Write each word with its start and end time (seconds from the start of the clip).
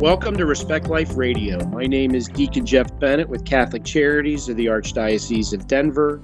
Welcome 0.00 0.36
to 0.38 0.46
Respect 0.46 0.88
Life 0.88 1.14
Radio. 1.14 1.62
My 1.66 1.84
name 1.84 2.14
is 2.14 2.26
Deacon 2.26 2.64
Jeff 2.64 2.98
Bennett 2.98 3.28
with 3.28 3.44
Catholic 3.44 3.84
Charities 3.84 4.48
of 4.48 4.56
the 4.56 4.64
Archdiocese 4.64 5.52
of 5.52 5.66
Denver. 5.66 6.22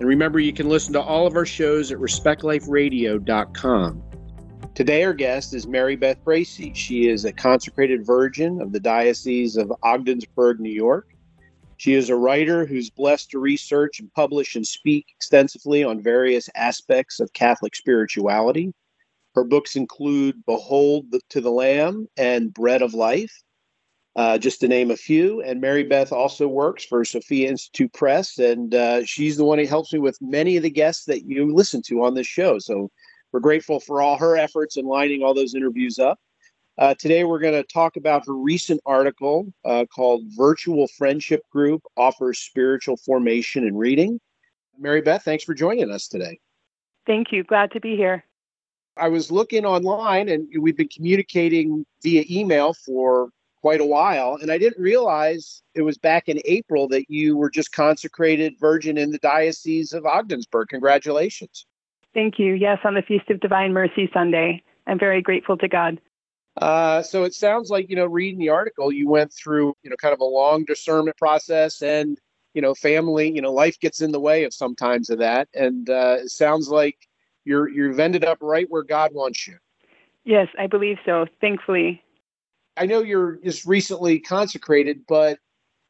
And 0.00 0.08
remember, 0.08 0.40
you 0.40 0.54
can 0.54 0.70
listen 0.70 0.94
to 0.94 1.02
all 1.02 1.26
of 1.26 1.36
our 1.36 1.44
shows 1.44 1.92
at 1.92 1.98
respectliferadio.com. 1.98 4.02
Today, 4.74 5.04
our 5.04 5.12
guest 5.12 5.52
is 5.52 5.66
Mary 5.66 5.94
Beth 5.94 6.24
Bracy. 6.24 6.72
She 6.72 7.10
is 7.10 7.26
a 7.26 7.32
consecrated 7.32 8.06
virgin 8.06 8.62
of 8.62 8.72
the 8.72 8.80
Diocese 8.80 9.58
of 9.58 9.70
Ogdensburg, 9.82 10.58
New 10.58 10.72
York. 10.72 11.10
She 11.76 11.92
is 11.92 12.08
a 12.08 12.16
writer 12.16 12.64
who's 12.64 12.88
blessed 12.88 13.30
to 13.32 13.40
research 13.40 14.00
and 14.00 14.10
publish 14.14 14.56
and 14.56 14.66
speak 14.66 15.04
extensively 15.14 15.84
on 15.84 16.02
various 16.02 16.48
aspects 16.54 17.20
of 17.20 17.30
Catholic 17.34 17.76
spirituality. 17.76 18.72
Her 19.38 19.44
books 19.44 19.76
include 19.76 20.44
Behold 20.46 21.14
to 21.30 21.40
the 21.40 21.52
Lamb 21.52 22.08
and 22.16 22.52
Bread 22.52 22.82
of 22.82 22.92
Life, 22.92 23.40
uh, 24.16 24.36
just 24.36 24.58
to 24.62 24.66
name 24.66 24.90
a 24.90 24.96
few. 24.96 25.40
And 25.42 25.60
Mary 25.60 25.84
Beth 25.84 26.10
also 26.10 26.48
works 26.48 26.84
for 26.84 27.04
Sophia 27.04 27.48
Institute 27.48 27.92
Press, 27.92 28.38
and 28.38 28.74
uh, 28.74 29.04
she's 29.04 29.36
the 29.36 29.44
one 29.44 29.60
who 29.60 29.66
helps 29.68 29.92
me 29.92 30.00
with 30.00 30.18
many 30.20 30.56
of 30.56 30.64
the 30.64 30.70
guests 30.70 31.04
that 31.04 31.24
you 31.24 31.54
listen 31.54 31.82
to 31.82 32.02
on 32.02 32.14
this 32.14 32.26
show. 32.26 32.58
So 32.58 32.90
we're 33.30 33.38
grateful 33.38 33.78
for 33.78 34.02
all 34.02 34.18
her 34.18 34.36
efforts 34.36 34.76
in 34.76 34.86
lining 34.86 35.22
all 35.22 35.34
those 35.34 35.54
interviews 35.54 36.00
up. 36.00 36.18
Uh, 36.76 36.96
today, 36.98 37.22
we're 37.22 37.38
going 37.38 37.54
to 37.54 37.62
talk 37.62 37.94
about 37.94 38.26
her 38.26 38.34
recent 38.34 38.80
article 38.86 39.46
uh, 39.64 39.84
called 39.94 40.22
Virtual 40.36 40.88
Friendship 40.98 41.42
Group 41.52 41.84
Offers 41.96 42.40
Spiritual 42.40 42.96
Formation 42.96 43.68
and 43.68 43.78
Reading. 43.78 44.18
Mary 44.76 45.00
Beth, 45.00 45.22
thanks 45.22 45.44
for 45.44 45.54
joining 45.54 45.92
us 45.92 46.08
today. 46.08 46.40
Thank 47.06 47.30
you. 47.30 47.44
Glad 47.44 47.70
to 47.70 47.78
be 47.78 47.94
here. 47.94 48.24
I 48.98 49.08
was 49.08 49.30
looking 49.30 49.64
online 49.64 50.28
and 50.28 50.48
we've 50.60 50.76
been 50.76 50.88
communicating 50.88 51.86
via 52.02 52.24
email 52.30 52.74
for 52.74 53.30
quite 53.60 53.80
a 53.80 53.86
while. 53.86 54.38
And 54.40 54.50
I 54.50 54.58
didn't 54.58 54.80
realize 54.82 55.62
it 55.74 55.82
was 55.82 55.98
back 55.98 56.28
in 56.28 56.40
April 56.44 56.88
that 56.88 57.04
you 57.08 57.36
were 57.36 57.50
just 57.50 57.72
consecrated 57.72 58.54
virgin 58.58 58.98
in 58.98 59.10
the 59.10 59.18
Diocese 59.18 59.92
of 59.92 60.06
Ogdensburg. 60.06 60.68
Congratulations. 60.68 61.66
Thank 62.14 62.38
you. 62.38 62.54
Yes, 62.54 62.78
on 62.84 62.94
the 62.94 63.02
Feast 63.02 63.30
of 63.30 63.40
Divine 63.40 63.72
Mercy 63.72 64.10
Sunday. 64.12 64.62
I'm 64.86 64.98
very 64.98 65.22
grateful 65.22 65.56
to 65.58 65.68
God. 65.68 66.00
Uh, 66.56 67.02
so 67.02 67.24
it 67.24 67.34
sounds 67.34 67.70
like, 67.70 67.88
you 67.88 67.96
know, 67.96 68.06
reading 68.06 68.38
the 68.38 68.48
article, 68.48 68.90
you 68.90 69.08
went 69.08 69.32
through, 69.32 69.74
you 69.82 69.90
know, 69.90 69.96
kind 69.96 70.14
of 70.14 70.20
a 70.20 70.24
long 70.24 70.64
discernment 70.64 71.16
process 71.16 71.82
and, 71.82 72.18
you 72.54 72.62
know, 72.62 72.74
family, 72.74 73.30
you 73.30 73.40
know, 73.40 73.52
life 73.52 73.78
gets 73.78 74.00
in 74.00 74.10
the 74.10 74.18
way 74.18 74.44
of 74.44 74.52
sometimes 74.52 75.10
of 75.10 75.18
that. 75.18 75.48
And 75.54 75.88
uh, 75.88 76.16
it 76.20 76.30
sounds 76.30 76.68
like 76.68 77.07
you're, 77.48 77.68
you've 77.68 77.98
ended 77.98 78.24
up 78.24 78.38
right 78.40 78.66
where 78.68 78.82
God 78.82 79.12
wants 79.14 79.48
you. 79.48 79.56
Yes, 80.24 80.48
I 80.58 80.66
believe 80.66 80.98
so. 81.06 81.26
Thankfully. 81.40 82.02
I 82.76 82.86
know 82.86 83.00
you're 83.00 83.38
just 83.42 83.64
recently 83.64 84.20
consecrated, 84.20 85.00
but 85.08 85.38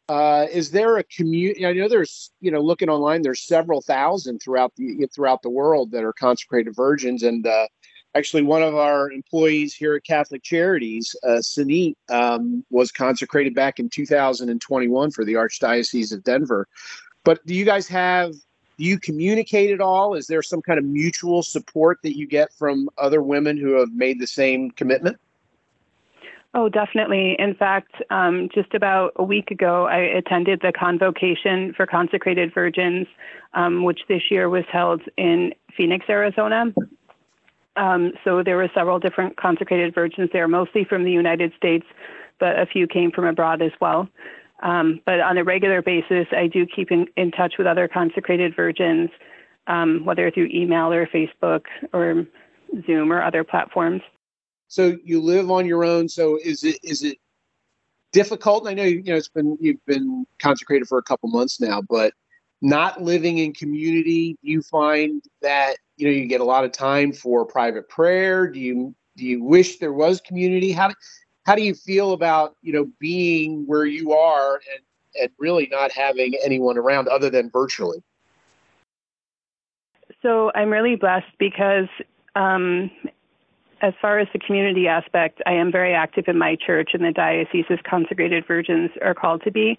uh, 0.08 0.46
is 0.50 0.70
there 0.70 0.96
a 0.96 1.04
community? 1.04 1.66
I 1.66 1.72
know 1.72 1.88
there's, 1.88 2.30
you 2.40 2.50
know, 2.50 2.60
looking 2.60 2.88
online, 2.88 3.20
there's 3.20 3.42
several 3.42 3.82
thousand 3.82 4.38
throughout 4.38 4.72
the 4.76 5.06
throughout 5.14 5.42
the 5.42 5.50
world 5.50 5.90
that 5.90 6.04
are 6.04 6.14
consecrated 6.14 6.74
virgins, 6.74 7.24
and 7.24 7.46
uh, 7.46 7.66
actually 8.14 8.42
one 8.42 8.62
of 8.62 8.74
our 8.74 9.10
employees 9.10 9.74
here 9.74 9.94
at 9.94 10.04
Catholic 10.04 10.42
Charities, 10.42 11.14
uh, 11.24 11.40
Sanit, 11.42 11.94
um, 12.08 12.64
was 12.70 12.90
consecrated 12.90 13.54
back 13.54 13.78
in 13.78 13.90
2021 13.90 15.10
for 15.10 15.24
the 15.24 15.34
Archdiocese 15.34 16.12
of 16.12 16.24
Denver. 16.24 16.66
But 17.24 17.44
do 17.44 17.54
you 17.54 17.66
guys 17.66 17.86
have? 17.88 18.32
Do 18.78 18.84
you 18.84 18.98
communicate 18.98 19.70
at 19.70 19.80
all? 19.80 20.14
Is 20.14 20.28
there 20.28 20.42
some 20.42 20.62
kind 20.62 20.78
of 20.78 20.84
mutual 20.84 21.42
support 21.42 21.98
that 22.02 22.16
you 22.16 22.26
get 22.26 22.52
from 22.52 22.88
other 22.96 23.20
women 23.22 23.56
who 23.56 23.72
have 23.80 23.92
made 23.92 24.20
the 24.20 24.26
same 24.26 24.70
commitment? 24.70 25.18
Oh, 26.54 26.68
definitely. 26.68 27.36
In 27.38 27.54
fact, 27.54 27.92
um, 28.10 28.48
just 28.54 28.72
about 28.74 29.12
a 29.16 29.22
week 29.22 29.50
ago, 29.50 29.86
I 29.86 29.98
attended 29.98 30.60
the 30.62 30.72
convocation 30.72 31.74
for 31.74 31.86
consecrated 31.86 32.54
virgins, 32.54 33.06
um, 33.54 33.82
which 33.82 34.00
this 34.08 34.22
year 34.30 34.48
was 34.48 34.64
held 34.72 35.02
in 35.16 35.52
Phoenix, 35.76 36.06
Arizona. 36.08 36.72
Um, 37.76 38.12
so 38.24 38.42
there 38.42 38.56
were 38.56 38.70
several 38.74 38.98
different 38.98 39.36
consecrated 39.36 39.94
virgins 39.94 40.30
there, 40.32 40.48
mostly 40.48 40.84
from 40.84 41.04
the 41.04 41.12
United 41.12 41.52
States, 41.56 41.86
but 42.40 42.58
a 42.58 42.66
few 42.66 42.86
came 42.86 43.10
from 43.10 43.26
abroad 43.26 43.60
as 43.60 43.72
well. 43.80 44.08
Um, 44.60 45.00
but 45.06 45.20
on 45.20 45.38
a 45.38 45.44
regular 45.44 45.82
basis, 45.82 46.26
I 46.32 46.46
do 46.46 46.66
keep 46.66 46.90
in, 46.90 47.06
in 47.16 47.30
touch 47.30 47.54
with 47.58 47.66
other 47.66 47.86
consecrated 47.88 48.56
virgins, 48.56 49.10
um, 49.66 50.04
whether 50.04 50.30
through 50.30 50.48
email 50.52 50.92
or 50.92 51.06
Facebook 51.06 51.64
or 51.92 52.26
Zoom 52.86 53.12
or 53.12 53.22
other 53.22 53.44
platforms. 53.44 54.02
So 54.66 54.96
you 55.04 55.20
live 55.20 55.50
on 55.50 55.66
your 55.66 55.84
own. 55.84 56.08
So 56.08 56.38
is 56.42 56.64
it 56.64 56.78
is 56.82 57.02
it 57.02 57.18
difficult? 58.12 58.66
I 58.66 58.74
know 58.74 58.82
you 58.82 59.02
know 59.02 59.16
it's 59.16 59.28
been 59.28 59.56
you've 59.60 59.84
been 59.86 60.26
consecrated 60.38 60.88
for 60.88 60.98
a 60.98 61.02
couple 61.02 61.28
months 61.30 61.60
now, 61.60 61.80
but 61.80 62.12
not 62.60 63.00
living 63.00 63.38
in 63.38 63.54
community, 63.54 64.36
do 64.42 64.50
you 64.50 64.62
find 64.62 65.22
that 65.42 65.76
you 65.98 66.06
know 66.06 66.12
you 66.12 66.26
get 66.26 66.40
a 66.40 66.44
lot 66.44 66.64
of 66.64 66.72
time 66.72 67.12
for 67.12 67.44
private 67.44 67.88
prayer 67.88 68.46
do 68.46 68.58
you 68.58 68.94
do 69.16 69.26
you 69.26 69.42
wish 69.42 69.78
there 69.78 69.92
was 69.92 70.20
community 70.20 70.72
how 70.72 70.88
how 71.48 71.54
do 71.54 71.62
you 71.62 71.74
feel 71.74 72.12
about 72.12 72.56
you 72.60 72.74
know 72.74 72.86
being 72.98 73.66
where 73.66 73.86
you 73.86 74.12
are 74.12 74.60
and 74.74 74.84
and 75.20 75.30
really 75.38 75.66
not 75.70 75.90
having 75.90 76.34
anyone 76.44 76.76
around 76.76 77.08
other 77.08 77.30
than 77.30 77.48
virtually? 77.50 78.02
So 80.22 80.52
i'm 80.54 80.70
really 80.70 80.96
blessed 80.96 81.32
because 81.38 81.88
um, 82.34 82.90
as 83.80 83.94
far 84.00 84.18
as 84.18 84.28
the 84.34 84.38
community 84.38 84.88
aspect 84.88 85.40
i 85.46 85.52
am 85.52 85.72
very 85.72 85.94
active 85.94 86.24
in 86.28 86.36
my 86.36 86.54
church 86.54 86.90
and 86.92 87.02
the 87.02 87.12
diocese 87.12 87.64
as 87.70 87.78
consecrated 87.88 88.46
virgins 88.46 88.90
are 89.00 89.14
called 89.14 89.42
to 89.44 89.50
be. 89.50 89.78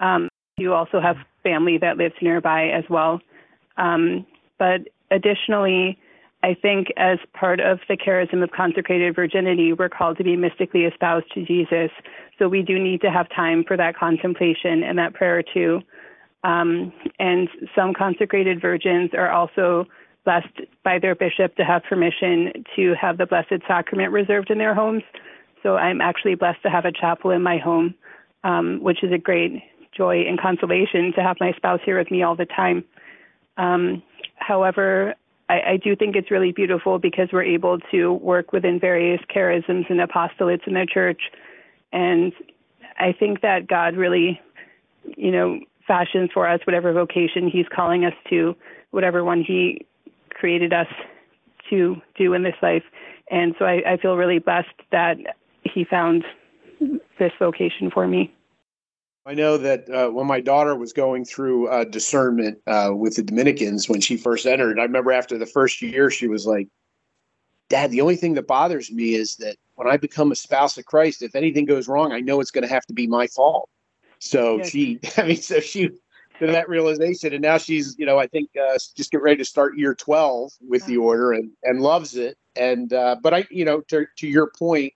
Um, 0.00 0.28
you 0.56 0.72
also 0.72 1.00
have 1.00 1.16
family 1.42 1.76
that 1.78 1.98
lives 1.98 2.14
nearby 2.22 2.68
as 2.68 2.84
well. 2.88 3.20
Um, 3.76 4.24
but 4.58 4.88
Additionally, 5.12 5.98
I 6.42 6.54
think 6.54 6.88
as 6.96 7.18
part 7.34 7.60
of 7.60 7.78
the 7.88 7.96
charism 7.96 8.42
of 8.42 8.50
consecrated 8.50 9.14
virginity, 9.14 9.72
we're 9.72 9.88
called 9.88 10.18
to 10.18 10.24
be 10.24 10.36
mystically 10.36 10.82
espoused 10.84 11.32
to 11.34 11.44
Jesus. 11.44 11.90
So 12.38 12.48
we 12.48 12.62
do 12.62 12.78
need 12.78 13.00
to 13.02 13.10
have 13.10 13.28
time 13.30 13.64
for 13.66 13.76
that 13.76 13.96
contemplation 13.96 14.82
and 14.82 14.98
that 14.98 15.14
prayer 15.14 15.42
too. 15.42 15.80
Um, 16.42 16.92
and 17.20 17.48
some 17.76 17.94
consecrated 17.94 18.60
virgins 18.60 19.10
are 19.14 19.30
also 19.30 19.86
blessed 20.24 20.62
by 20.84 20.98
their 20.98 21.14
bishop 21.14 21.54
to 21.56 21.64
have 21.64 21.84
permission 21.84 22.64
to 22.74 22.94
have 23.00 23.18
the 23.18 23.26
Blessed 23.26 23.62
Sacrament 23.68 24.12
reserved 24.12 24.50
in 24.50 24.58
their 24.58 24.74
homes. 24.74 25.02
So 25.62 25.76
I'm 25.76 26.00
actually 26.00 26.34
blessed 26.34 26.62
to 26.64 26.70
have 26.70 26.84
a 26.84 26.92
chapel 26.92 27.30
in 27.30 27.42
my 27.42 27.58
home, 27.58 27.94
um, 28.42 28.80
which 28.82 29.04
is 29.04 29.12
a 29.12 29.18
great 29.18 29.62
joy 29.96 30.24
and 30.26 30.40
consolation 30.40 31.12
to 31.14 31.22
have 31.22 31.36
my 31.38 31.52
spouse 31.52 31.80
here 31.84 31.98
with 31.98 32.10
me 32.10 32.24
all 32.24 32.34
the 32.34 32.46
time. 32.46 32.84
Um, 33.56 34.02
However, 34.42 35.14
I, 35.52 35.72
I 35.72 35.76
do 35.76 35.94
think 35.94 36.16
it's 36.16 36.30
really 36.30 36.50
beautiful 36.50 36.98
because 36.98 37.28
we're 37.30 37.42
able 37.42 37.78
to 37.90 38.14
work 38.14 38.52
within 38.52 38.80
various 38.80 39.20
charisms 39.34 39.84
and 39.90 40.00
apostolates 40.00 40.66
in 40.66 40.72
the 40.72 40.86
church. 40.90 41.20
And 41.92 42.32
I 42.98 43.12
think 43.12 43.42
that 43.42 43.66
God 43.66 43.94
really, 43.94 44.40
you 45.04 45.30
know, 45.30 45.60
fashions 45.86 46.30
for 46.32 46.48
us 46.48 46.60
whatever 46.64 46.92
vocation 46.94 47.50
He's 47.50 47.66
calling 47.74 48.06
us 48.06 48.14
to, 48.30 48.56
whatever 48.92 49.24
one 49.24 49.44
He 49.46 49.86
created 50.30 50.72
us 50.72 50.86
to 51.68 52.00
do 52.16 52.32
in 52.32 52.42
this 52.42 52.56
life. 52.62 52.84
And 53.30 53.54
so 53.58 53.66
I, 53.66 53.82
I 53.86 53.96
feel 53.98 54.16
really 54.16 54.38
blessed 54.38 54.68
that 54.90 55.18
He 55.64 55.84
found 55.84 56.24
this 57.18 57.32
vocation 57.38 57.90
for 57.90 58.08
me. 58.08 58.32
I 59.24 59.34
know 59.34 59.56
that 59.56 59.88
uh, 59.88 60.10
when 60.10 60.26
my 60.26 60.40
daughter 60.40 60.74
was 60.74 60.92
going 60.92 61.24
through 61.24 61.68
uh, 61.68 61.84
discernment 61.84 62.58
uh, 62.66 62.90
with 62.92 63.16
the 63.16 63.22
Dominicans 63.22 63.88
when 63.88 64.00
she 64.00 64.16
first 64.16 64.46
entered, 64.46 64.80
I 64.80 64.82
remember 64.82 65.12
after 65.12 65.38
the 65.38 65.46
first 65.46 65.80
year, 65.80 66.10
she 66.10 66.26
was 66.26 66.44
like, 66.44 66.68
Dad, 67.68 67.92
the 67.92 68.00
only 68.00 68.16
thing 68.16 68.34
that 68.34 68.48
bothers 68.48 68.90
me 68.90 69.14
is 69.14 69.36
that 69.36 69.56
when 69.76 69.86
I 69.86 69.96
become 69.96 70.32
a 70.32 70.36
spouse 70.36 70.76
of 70.76 70.86
Christ, 70.86 71.22
if 71.22 71.36
anything 71.36 71.64
goes 71.64 71.86
wrong, 71.86 72.12
I 72.12 72.20
know 72.20 72.40
it's 72.40 72.50
going 72.50 72.66
to 72.66 72.72
have 72.72 72.84
to 72.86 72.92
be 72.92 73.06
my 73.06 73.28
fault. 73.28 73.70
So 74.18 74.58
yes. 74.58 74.70
she, 74.70 75.00
I 75.16 75.22
mean, 75.22 75.36
so 75.36 75.60
she, 75.60 75.88
to 76.40 76.46
that 76.48 76.68
realization, 76.68 77.32
and 77.32 77.42
now 77.42 77.58
she's, 77.58 77.94
you 77.98 78.06
know, 78.06 78.18
I 78.18 78.26
think 78.26 78.50
uh, 78.60 78.76
just 78.96 79.12
get 79.12 79.22
ready 79.22 79.36
to 79.36 79.44
start 79.44 79.78
year 79.78 79.94
12 79.94 80.52
with 80.68 80.84
the 80.86 80.96
order 80.96 81.32
and, 81.32 81.50
and 81.62 81.80
loves 81.80 82.16
it. 82.16 82.36
And, 82.56 82.92
uh, 82.92 83.16
but 83.22 83.32
I, 83.32 83.46
you 83.50 83.64
know, 83.64 83.82
to, 83.82 84.04
to 84.16 84.26
your 84.26 84.50
point, 84.58 84.92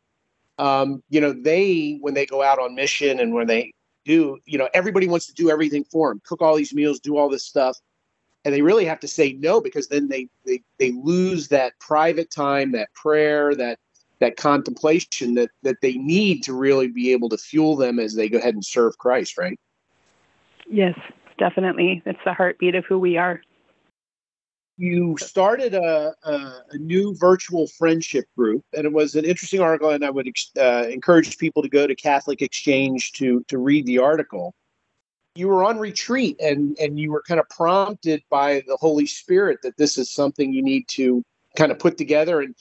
um, 0.59 1.03
you 1.11 1.21
know, 1.21 1.33
they, 1.33 1.99
when 2.01 2.15
they 2.15 2.27
go 2.27 2.43
out 2.43 2.59
on 2.59 2.75
mission 2.75 3.21
and 3.21 3.33
when 3.33 3.47
they, 3.47 3.73
do, 4.07 4.39
you 4.47 4.57
know, 4.57 4.69
everybody 4.73 5.09
wants 5.09 5.27
to 5.27 5.35
do 5.35 5.51
everything 5.51 5.85
for 5.85 6.11
them, 6.11 6.23
cook 6.25 6.41
all 6.41 6.57
these 6.57 6.73
meals, 6.73 7.01
do 7.01 7.17
all 7.17 7.29
this 7.29 7.45
stuff. 7.45 7.77
And 8.45 8.55
they 8.55 8.63
really 8.63 8.85
have 8.85 9.01
to 9.01 9.09
say 9.09 9.33
no 9.33 9.61
because 9.61 9.89
then 9.89 10.09
they, 10.09 10.29
they, 10.47 10.63
they 10.79 10.93
lose 10.93 11.49
that 11.49 11.73
private 11.81 12.31
time, 12.31 12.73
that 12.73 12.93
prayer, 12.95 13.55
that 13.57 13.79
that 14.19 14.37
contemplation 14.37 15.35
that 15.35 15.51
that 15.63 15.77
they 15.83 15.93
need 15.95 16.43
to 16.45 16.55
really 16.55 16.89
be 16.89 17.13
able 17.13 17.29
to 17.29 17.37
fuel 17.37 17.77
them 17.77 17.99
as 17.99 18.15
they 18.15 18.29
go 18.29 18.39
ahead 18.39 18.55
and 18.55 18.65
serve 18.65 18.97
Christ, 18.97 19.37
right? 19.37 19.59
Yes, 20.69 20.99
definitely. 21.39 22.03
It's 22.07 22.19
the 22.25 22.33
heartbeat 22.33 22.75
of 22.75 22.85
who 22.87 22.99
we 22.99 23.19
are. 23.19 23.43
You 24.79 25.17
started 25.19 25.75
a, 25.75 26.15
a, 26.25 26.33
a, 26.71 26.79
new 26.79 27.15
virtual 27.15 27.67
friendship 27.67 28.27
group, 28.37 28.63
and 28.77 28.85
it 28.85 28.93
was 28.93 29.15
an 29.15 29.25
interesting 29.25 29.61
article. 29.61 29.91
And 29.91 30.05
I 30.05 30.11
would 30.11 30.29
uh, 30.59 30.87
encourage 30.91 31.39
people 31.39 31.63
to 31.63 31.69
go 31.69 31.87
to 31.87 31.95
Catholic 31.95 32.43
Exchange 32.43 33.13
to 33.13 33.43
to 33.49 33.59
read 33.59 33.87
the 33.87 33.99
article. 33.99 34.55
You 35.35 35.49
were 35.49 35.65
on 35.65 35.79
retreat, 35.79 36.37
and 36.41 36.77
and 36.79 37.01
you 37.01 37.11
were 37.11 37.23
kind 37.27 37.41
of 37.41 37.49
prompted 37.49 38.23
by 38.31 38.63
the 38.67 38.77
Holy 38.77 39.07
Spirit 39.07 39.61
that 39.63 39.77
this 39.79 39.97
is 39.97 40.13
something 40.13 40.53
you 40.53 40.63
need 40.63 40.89
to 40.89 41.23
kind 41.57 41.73
of 41.73 41.79
put 41.79 41.97
together, 41.97 42.41
and 42.43 42.55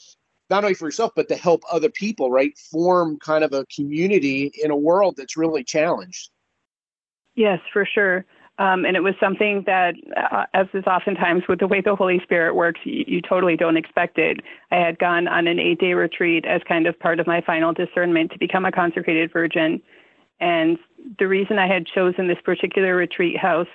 not 0.50 0.64
only 0.64 0.76
for 0.76 0.88
yourself 0.88 1.12
but 1.16 1.28
to 1.28 1.36
help 1.36 1.64
other 1.70 1.90
people. 1.90 2.32
Right, 2.32 2.58
form 2.58 3.20
kind 3.20 3.44
of 3.44 3.52
a 3.52 3.66
community 3.66 4.52
in 4.64 4.72
a 4.72 4.78
world 4.78 5.16
that's 5.18 5.36
really 5.36 5.66
challenged. 5.66 6.30
Yes, 7.36 7.60
for 7.74 7.86
sure. 7.86 8.26
Um, 8.58 8.86
and 8.86 8.96
it 8.96 9.02
was 9.02 9.16
something 9.20 9.64
that, 9.66 9.96
uh, 10.32 10.46
as 10.54 10.68
is 10.74 10.86
oftentimes 10.86 11.44
with 11.50 11.60
the 11.60 11.68
way 11.68 11.82
the 11.82 11.96
Holy 11.96 12.22
Spirit 12.24 12.56
works, 12.56 12.80
you, 12.86 13.04
you, 13.06 13.22
totally 13.22 13.58
don't 13.58 13.76
expect 13.76 14.18
it. 14.18 14.40
I 14.72 14.78
had 14.78 14.98
gone 14.98 15.28
on 15.28 15.48
an 15.48 15.60
eight 15.60 15.80
day 15.80 15.94
retreat 15.94 16.46
as 16.46 16.62
kind 16.66 16.88
of 16.88 16.98
part 16.98 17.20
of 17.20 17.28
my 17.28 17.42
final 17.42 17.74
discernment 17.74 18.32
to 18.32 18.40
become 18.40 18.64
a 18.64 18.72
consecrated 18.72 19.34
virgin. 19.34 19.82
And 20.40 20.78
the 21.20 21.28
reason 21.28 21.60
I 21.60 21.68
had 21.68 21.86
chosen 21.86 22.28
this 22.28 22.38
particular 22.46 22.96
retreat 22.96 23.38
house 23.38 23.68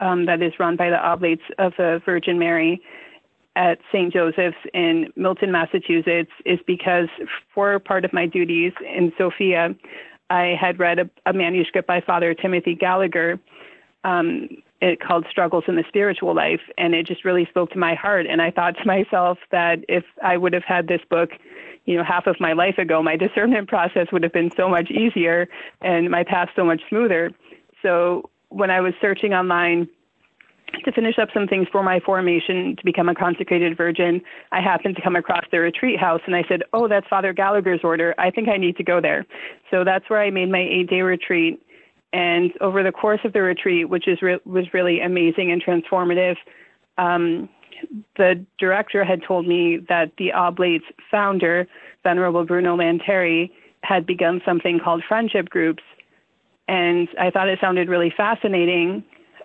um, 0.00 0.24
that 0.26 0.42
is 0.42 0.52
run 0.58 0.76
by 0.76 0.88
the 0.88 0.98
Oblates 0.98 1.42
of 1.58 1.74
the 1.76 2.00
Virgin 2.04 2.38
Mary 2.38 2.80
at 3.54 3.78
St. 3.92 4.12
Joseph's 4.12 4.56
in 4.72 5.12
Milton, 5.14 5.52
Massachusetts, 5.52 6.30
is 6.46 6.58
because 6.66 7.08
for 7.54 7.78
part 7.78 8.04
of 8.04 8.12
my 8.12 8.26
duties 8.26 8.72
in 8.80 9.12
Sophia, 9.18 9.74
I 10.30 10.56
had 10.58 10.78
read 10.78 10.98
a, 10.98 11.10
a 11.26 11.34
manuscript 11.34 11.86
by 11.86 12.00
Father 12.00 12.32
Timothy 12.32 12.74
Gallagher 12.74 13.38
um, 14.04 14.48
it 14.80 15.00
called 15.00 15.26
Struggles 15.30 15.64
in 15.68 15.76
the 15.76 15.84
Spiritual 15.88 16.34
Life, 16.34 16.60
and 16.76 16.94
it 16.94 17.06
just 17.06 17.24
really 17.24 17.46
spoke 17.46 17.70
to 17.70 17.78
my 17.78 17.94
heart. 17.94 18.26
And 18.26 18.42
I 18.42 18.50
thought 18.50 18.76
to 18.78 18.84
myself 18.84 19.38
that 19.52 19.76
if 19.88 20.04
I 20.22 20.36
would 20.36 20.52
have 20.52 20.64
had 20.64 20.88
this 20.88 21.00
book, 21.08 21.30
you 21.84 21.96
know, 21.96 22.04
half 22.04 22.26
of 22.26 22.36
my 22.40 22.52
life 22.52 22.78
ago, 22.78 23.02
my 23.02 23.16
discernment 23.26 23.68
process 23.68 24.08
would 24.12 24.22
have 24.22 24.32
been 24.32 24.50
so 24.50 24.68
much 24.68 24.90
easier 24.90 25.48
and 25.80 26.10
my 26.10 26.24
path 26.24 26.48
so 26.56 26.64
much 26.64 26.80
smoother. 26.88 27.30
So 27.80 28.28
when 28.48 28.70
I 28.70 28.80
was 28.80 28.92
searching 29.00 29.34
online 29.34 29.88
to 30.84 30.92
finish 30.92 31.18
up 31.18 31.28
some 31.34 31.46
things 31.46 31.68
for 31.70 31.82
my 31.82 32.00
formation 32.00 32.74
to 32.76 32.84
become 32.84 33.08
a 33.08 33.14
consecrated 33.14 33.76
virgin, 33.76 34.20
I 34.52 34.60
happened 34.60 34.96
to 34.96 35.02
come 35.02 35.16
across 35.16 35.44
the 35.50 35.60
retreat 35.60 36.00
house 36.00 36.22
and 36.26 36.34
I 36.34 36.42
said, 36.48 36.62
Oh, 36.72 36.88
that's 36.88 37.06
Father 37.08 37.32
Gallagher's 37.32 37.80
order. 37.84 38.14
I 38.18 38.30
think 38.30 38.48
I 38.48 38.56
need 38.56 38.76
to 38.78 38.84
go 38.84 39.00
there. 39.00 39.26
So 39.70 39.84
that's 39.84 40.08
where 40.08 40.20
I 40.20 40.30
made 40.30 40.50
my 40.50 40.60
eight 40.60 40.88
day 40.88 41.02
retreat 41.02 41.62
and 42.12 42.52
over 42.60 42.82
the 42.82 42.92
course 42.92 43.20
of 43.24 43.32
the 43.32 43.42
retreat, 43.42 43.88
which 43.88 44.06
is 44.06 44.20
re- 44.20 44.40
was 44.44 44.66
really 44.74 45.00
amazing 45.00 45.50
and 45.50 45.64
transformative, 45.64 46.36
um, 46.98 47.48
the 48.16 48.44
director 48.58 49.04
had 49.04 49.22
told 49.26 49.46
me 49.46 49.78
that 49.88 50.12
the 50.18 50.32
Oblates 50.32 50.84
founder, 51.10 51.66
Venerable 52.02 52.44
Bruno 52.44 52.76
Lanteri, 52.76 53.50
had 53.82 54.06
begun 54.06 54.40
something 54.44 54.78
called 54.78 55.02
friendship 55.08 55.48
groups. 55.48 55.82
And 56.68 57.08
I 57.18 57.30
thought 57.30 57.48
it 57.48 57.58
sounded 57.60 57.88
really 57.88 58.12
fascinating. 58.16 59.04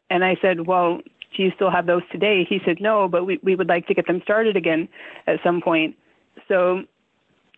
And 0.09 0.23
I 0.23 0.37
said, 0.41 0.67
Well, 0.67 0.99
do 1.35 1.43
you 1.43 1.51
still 1.55 1.71
have 1.71 1.85
those 1.85 2.03
today? 2.11 2.45
He 2.47 2.59
said, 2.65 2.79
No, 2.79 3.07
but 3.07 3.25
we, 3.25 3.39
we 3.43 3.55
would 3.55 3.67
like 3.67 3.87
to 3.87 3.93
get 3.93 4.07
them 4.07 4.21
started 4.23 4.55
again 4.55 4.87
at 5.25 5.39
some 5.43 5.61
point. 5.61 5.95
So 6.47 6.83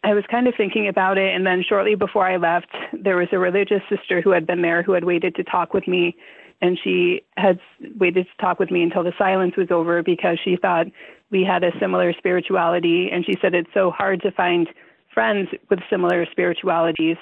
I 0.04 0.14
was 0.14 0.24
kind 0.32 0.48
of 0.48 0.54
thinking 0.56 0.88
about 0.88 1.18
it, 1.18 1.36
and 1.36 1.46
then 1.46 1.64
shortly 1.68 1.96
before 1.96 2.26
I 2.26 2.38
left, 2.38 2.74
there 2.94 3.18
was 3.18 3.28
a 3.32 3.40
religious 3.40 3.82
sister 3.90 4.22
who 4.22 4.32
had 4.32 4.48
been 4.48 4.62
there 4.62 4.82
who 4.82 4.94
had 4.94 5.04
waited 5.04 5.36
to 5.36 5.44
talk 5.44 5.74
with 5.74 5.88
me, 5.88 6.16
and 6.62 6.80
she 6.82 7.22
had 7.36 7.60
waited 7.98 8.26
to 8.26 8.42
talk 8.42 8.60
with 8.60 8.72
me 8.72 8.82
until 8.82 9.04
the 9.04 9.14
silence 9.18 9.56
was 9.58 9.72
over 9.72 10.02
because 10.02 10.38
she 10.44 10.56
thought 10.56 10.88
we 11.32 11.44
had 11.44 11.64
a 11.64 11.78
similar 11.80 12.14
spirituality, 12.14 13.10
and 13.12 13.26
she 13.26 13.36
said 13.42 13.54
it's 13.54 13.74
so 13.74 13.92
hard 13.92 14.22
to 14.22 14.32
find 14.32 14.70
friends 15.14 15.50
with 15.70 15.80
similar 15.90 16.26
spiritualities. 16.32 17.18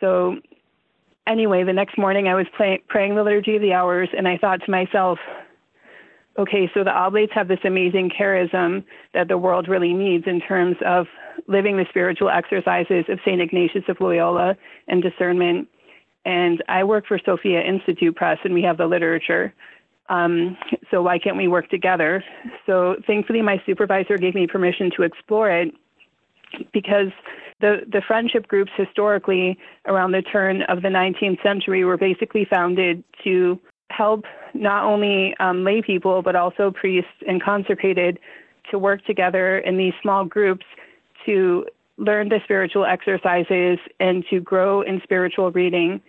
So, 0.00 0.36
anyway, 1.26 1.64
the 1.64 1.72
next 1.72 1.98
morning 1.98 2.28
I 2.28 2.34
was 2.34 2.46
play, 2.56 2.82
praying 2.88 3.14
the 3.14 3.22
Liturgy 3.22 3.56
of 3.56 3.62
the 3.62 3.74
Hours, 3.74 4.08
and 4.16 4.26
I 4.26 4.38
thought 4.38 4.62
to 4.64 4.70
myself, 4.70 5.18
okay, 6.38 6.70
so 6.72 6.84
the 6.84 6.90
Oblates 6.90 7.32
have 7.34 7.48
this 7.48 7.58
amazing 7.64 8.10
charism 8.10 8.84
that 9.14 9.28
the 9.28 9.38
world 9.38 9.68
really 9.68 9.92
needs 9.92 10.24
in 10.26 10.40
terms 10.40 10.76
of 10.84 11.06
living 11.46 11.76
the 11.76 11.86
spiritual 11.88 12.30
exercises 12.30 13.04
of 13.08 13.18
St. 13.24 13.40
Ignatius 13.40 13.84
of 13.88 14.00
Loyola 14.00 14.56
and 14.88 15.02
discernment. 15.02 15.68
And 16.24 16.62
I 16.68 16.84
work 16.84 17.06
for 17.06 17.18
Sophia 17.24 17.62
Institute 17.62 18.14
Press, 18.14 18.38
and 18.44 18.54
we 18.54 18.62
have 18.62 18.76
the 18.76 18.86
literature. 18.86 19.54
Um, 20.08 20.56
so 20.90 21.02
why 21.02 21.18
can't 21.18 21.36
we 21.36 21.48
work 21.48 21.70
together? 21.70 22.22
So 22.66 22.96
thankfully, 23.06 23.42
my 23.42 23.62
supervisor 23.64 24.18
gave 24.18 24.34
me 24.34 24.46
permission 24.46 24.90
to 24.96 25.02
explore 25.02 25.50
it 25.50 25.72
because 26.72 27.08
the, 27.60 27.80
the 27.90 28.02
friendship 28.06 28.48
groups 28.48 28.72
historically 28.76 29.58
around 29.86 30.12
the 30.12 30.22
turn 30.22 30.62
of 30.62 30.82
the 30.82 30.88
19th 30.88 31.42
century 31.42 31.84
were 31.84 31.96
basically 31.96 32.46
founded 32.48 33.04
to 33.24 33.58
help 33.90 34.24
not 34.54 34.84
only 34.84 35.34
um, 35.38 35.64
lay 35.64 35.82
people 35.82 36.22
but 36.22 36.36
also 36.36 36.70
priests 36.70 37.10
and 37.26 37.42
consecrated 37.42 38.18
to 38.70 38.78
work 38.78 39.04
together 39.04 39.58
in 39.58 39.76
these 39.76 39.92
small 40.02 40.24
groups 40.24 40.64
to 41.26 41.66
learn 41.98 42.28
the 42.28 42.40
spiritual 42.44 42.86
exercises 42.86 43.78
and 43.98 44.24
to 44.30 44.40
grow 44.40 44.80
in 44.80 45.00
spiritual 45.02 45.50
reading 45.52 46.00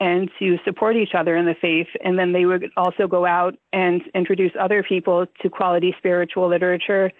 and 0.00 0.30
to 0.38 0.58
support 0.64 0.96
each 0.96 1.14
other 1.14 1.36
in 1.36 1.46
the 1.46 1.54
faith. 1.60 1.86
And 2.04 2.18
then 2.18 2.32
they 2.32 2.44
would 2.44 2.70
also 2.76 3.06
go 3.06 3.24
out 3.24 3.56
and 3.72 4.02
introduce 4.14 4.52
other 4.60 4.82
people 4.82 5.26
to 5.40 5.48
quality 5.48 5.94
spiritual 5.98 6.48
literature. 6.48 7.10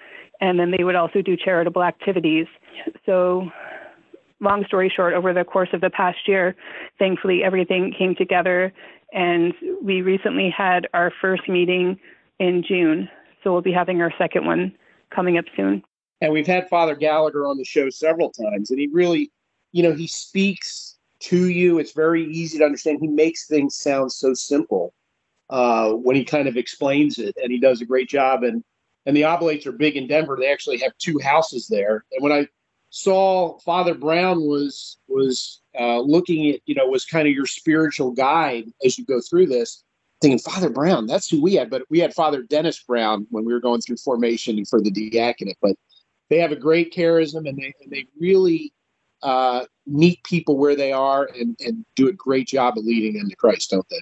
And 0.41 0.59
then 0.59 0.73
they 0.77 0.85
would 0.85 0.97
also 0.97 1.23
do 1.23 1.37
charitable 1.37 1.83
activities. 1.83 2.47
So, 3.07 3.49
long 4.41 4.65
story 4.67 4.93
short, 4.95 5.15
over 5.15 5.33
the 5.33 5.45
course 5.45 5.71
of 5.73 5.81
the 5.81 5.89
past 5.89 6.19
year, 6.27 6.55
thankfully 6.99 7.43
everything 7.43 7.95
came 7.97 8.15
together. 8.15 8.73
And 9.13 9.55
we 9.83 10.03
recently 10.03 10.51
had 10.51 10.89
our 10.95 11.13
first 11.21 11.49
meeting 11.49 11.99
in 12.39 12.63
June. 12.67 13.09
So, 13.43 13.53
we'll 13.53 13.63
be 13.63 13.73
having 13.73 14.03
our 14.03 14.13
second 14.19 14.47
one 14.47 14.75
coming 15.15 15.39
up 15.39 15.45
soon. 15.57 15.83
And 16.21 16.33
we've 16.33 16.47
had 16.47 16.69
Father 16.69 16.95
Gallagher 16.95 17.47
on 17.47 17.59
the 17.59 17.65
show 17.65 17.91
several 17.91 18.31
times, 18.31 18.71
and 18.71 18.81
he 18.81 18.89
really, 18.89 19.31
you 19.73 19.83
know, 19.83 19.93
he 19.93 20.07
speaks 20.07 20.97
to 21.21 21.49
you. 21.49 21.79
It's 21.79 21.93
very 21.93 22.25
easy 22.25 22.59
to 22.59 22.65
understand. 22.65 22.99
He 23.01 23.09
makes 23.09 23.47
things 23.47 23.77
sound 23.77 24.13
so 24.13 24.35
simple 24.35 24.95
uh, 25.51 25.91
when 25.93 26.17
he 26.17 26.25
kind 26.25 26.49
of 26.49 26.57
explains 26.57 27.19
it, 27.19 27.37
and 27.43 27.53
he 27.53 27.61
does 27.61 27.81
a 27.81 27.87
great 27.87 28.09
job. 28.09 28.43
And 28.43 28.65
and 29.05 29.17
the 29.17 29.25
Oblates 29.25 29.67
are 29.67 29.73
big 29.73 29.97
in 29.97 30.09
Denver. 30.09 30.37
They 30.39 30.51
actually 30.51 30.79
have 30.79 30.93
two 30.99 31.19
houses 31.23 31.69
there. 31.69 32.05
And 32.13 32.23
when 32.23 32.33
I 32.33 32.49
saw 32.97 33.59
Father 33.59 33.95
Brown 33.95 34.47
was 34.47 34.97
was 35.07 35.61
uh, 35.79 36.01
looking 36.01 36.51
at, 36.51 36.61
you 36.65 36.75
know, 36.75 36.87
was 36.87 37.05
kind 37.05 37.29
of 37.29 37.35
your 37.35 37.45
spiritual 37.45 38.11
guide 38.11 38.73
as 38.85 38.97
you 38.97 39.05
go 39.05 39.21
through 39.21 39.47
this, 39.47 39.85
thinking 40.23 40.39
Father 40.39 40.71
Brown, 40.71 41.07
that's 41.07 41.29
who 41.29 41.43
we 41.43 41.55
had. 41.55 41.69
But 41.69 41.83
we 41.91 41.99
had 41.99 42.15
Father 42.15 42.43
Dennis 42.43 42.83
Brown 42.83 43.27
when 43.31 43.45
we 43.45 43.53
were 43.53 43.61
going 43.61 43.83
through 43.83 43.99
formation 43.99 44.65
for 44.65 44.81
the 44.81 44.91
diaconate. 44.91 45.59
But 45.61 45.77
they 46.31 46.39
have 46.39 46.53
a 46.53 46.57
great 46.57 46.91
charism 46.91 47.47
and 47.47 47.59
they, 47.59 47.75
and 47.83 47.91
they 47.91 48.07
really 48.19 48.73
uh, 49.23 49.67
meet 49.87 50.25
people 50.25 50.57
where 50.57 50.75
they 50.75 50.93
are 50.93 51.29
and, 51.39 51.55
and 51.61 51.85
do 51.97 52.09
a 52.09 52.13
great 52.13 52.49
job 52.49 52.79
of 52.79 52.85
leading 52.85 53.19
them 53.19 53.29
to 53.29 53.37
Christ, 53.37 53.71
don't 53.71 53.87
they? 53.91 54.01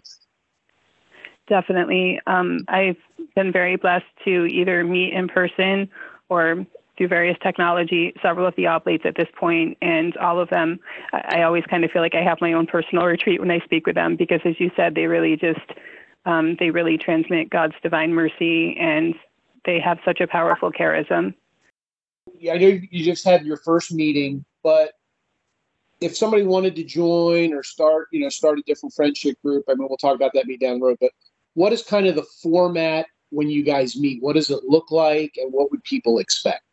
Definitely. 1.48 2.20
Um, 2.28 2.64
I've 2.68 2.96
been 3.34 3.50
very 3.50 3.74
blessed 3.74 4.06
to 4.24 4.46
either 4.46 4.84
meet 4.84 5.12
in 5.12 5.26
person 5.26 5.90
or 6.28 6.64
through 6.96 7.08
various 7.08 7.36
technology, 7.42 8.12
several 8.22 8.46
of 8.46 8.54
the 8.56 8.66
oblates 8.66 9.04
at 9.04 9.16
this 9.16 9.28
point, 9.36 9.76
and 9.82 10.16
all 10.18 10.38
of 10.38 10.48
them, 10.50 10.78
I, 11.12 11.38
I 11.38 11.42
always 11.42 11.64
kind 11.64 11.84
of 11.84 11.90
feel 11.90 12.02
like 12.02 12.14
I 12.14 12.22
have 12.22 12.40
my 12.40 12.52
own 12.52 12.66
personal 12.66 13.04
retreat 13.04 13.40
when 13.40 13.50
I 13.50 13.60
speak 13.60 13.86
with 13.86 13.96
them 13.96 14.16
because, 14.16 14.40
as 14.44 14.60
you 14.60 14.70
said, 14.76 14.94
they 14.94 15.06
really 15.06 15.36
just 15.36 15.60
um, 16.26 16.56
they 16.58 16.70
really 16.70 16.96
transmit 16.96 17.50
God's 17.50 17.74
divine 17.82 18.14
mercy, 18.14 18.76
and 18.78 19.14
they 19.64 19.80
have 19.80 19.98
such 20.04 20.20
a 20.20 20.26
powerful 20.26 20.72
charism. 20.72 21.34
I 22.50 22.56
know 22.56 22.78
you 22.90 23.04
just 23.04 23.24
had 23.24 23.44
your 23.44 23.58
first 23.58 23.92
meeting, 23.92 24.44
but 24.62 24.92
if 26.00 26.16
somebody 26.16 26.42
wanted 26.42 26.76
to 26.76 26.84
join 26.84 27.52
or 27.52 27.62
start, 27.62 28.08
you 28.12 28.20
know, 28.20 28.28
start 28.28 28.58
a 28.58 28.62
different 28.66 28.94
friendship 28.94 29.40
group, 29.42 29.64
I 29.68 29.74
mean, 29.74 29.86
we'll 29.88 29.96
talk 29.96 30.14
about 30.14 30.32
that 30.34 30.46
me 30.46 30.56
down 30.56 30.78
the 30.78 30.86
road. 30.86 30.98
But 31.00 31.12
what 31.54 31.72
is 31.72 31.82
kind 31.82 32.06
of 32.06 32.14
the 32.14 32.26
format 32.42 33.06
when 33.30 33.48
you 33.48 33.62
guys 33.62 33.96
meet? 33.96 34.22
What 34.22 34.34
does 34.34 34.50
it 34.50 34.64
look 34.64 34.90
like, 34.90 35.34
and 35.36 35.52
what 35.52 35.70
would 35.70 35.82
people 35.84 36.18
expect? 36.18 36.63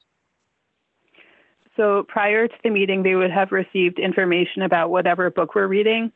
So 1.77 2.03
prior 2.07 2.47
to 2.47 2.53
the 2.63 2.69
meeting, 2.69 3.03
they 3.03 3.15
would 3.15 3.31
have 3.31 3.51
received 3.51 3.99
information 3.99 4.61
about 4.63 4.89
whatever 4.89 5.29
book 5.29 5.55
we're 5.55 5.67
reading, 5.67 6.11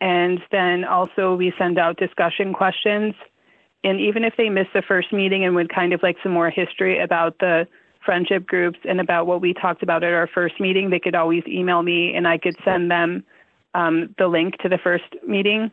and 0.00 0.40
then 0.50 0.84
also 0.84 1.34
we 1.34 1.52
send 1.58 1.78
out 1.78 1.96
discussion 1.96 2.52
questions. 2.52 3.14
And 3.82 4.00
even 4.00 4.24
if 4.24 4.34
they 4.36 4.48
miss 4.48 4.66
the 4.72 4.82
first 4.82 5.12
meeting 5.12 5.44
and 5.44 5.54
would 5.54 5.72
kind 5.72 5.92
of 5.92 6.02
like 6.02 6.16
some 6.22 6.32
more 6.32 6.48
history 6.48 7.00
about 7.00 7.38
the 7.38 7.66
friendship 8.04 8.46
groups 8.46 8.78
and 8.88 9.00
about 9.00 9.26
what 9.26 9.40
we 9.40 9.52
talked 9.52 9.82
about 9.82 10.04
at 10.04 10.12
our 10.12 10.28
first 10.28 10.60
meeting, 10.60 10.90
they 10.90 11.00
could 11.00 11.14
always 11.14 11.42
email 11.46 11.82
me 11.82 12.14
and 12.14 12.26
I 12.26 12.38
could 12.38 12.54
send 12.64 12.90
them 12.90 13.24
um, 13.74 14.14
the 14.18 14.26
link 14.26 14.56
to 14.58 14.68
the 14.68 14.78
first 14.78 15.04
meeting. 15.26 15.70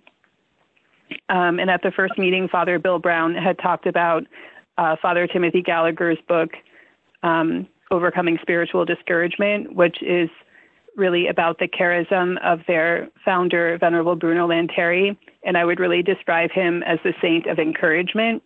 Um, 1.30 1.60
and 1.60 1.70
at 1.70 1.82
the 1.84 1.92
first 1.92 2.18
meeting, 2.18 2.48
Father 2.48 2.80
Bill 2.80 3.00
Brown 3.00 3.36
had 3.36 3.60
talked 3.60 3.86
about 3.86 4.26
uh, 4.78 4.96
Father 5.02 5.28
Timothy 5.28 5.62
Gallagher's 5.62 6.18
book, 6.28 6.52
um, 7.24 7.68
Overcoming 7.92 8.38
Spiritual 8.42 8.86
Discouragement, 8.86 9.76
which 9.76 9.98
is 10.02 10.30
really 10.96 11.28
about 11.28 11.60
the 11.60 11.68
charism 11.68 12.38
of 12.44 12.60
their 12.68 13.10
founder, 13.24 13.78
Venerable 13.80 14.16
Bruno 14.16 14.48
Lanteri. 14.48 15.16
And 15.44 15.58
I 15.58 15.66
would 15.66 15.80
really 15.80 16.02
describe 16.02 16.52
him 16.52 16.84
as 16.84 17.00
the 17.04 17.14
saint 17.22 17.48
of 17.48 17.60
encouragement. 17.60 18.44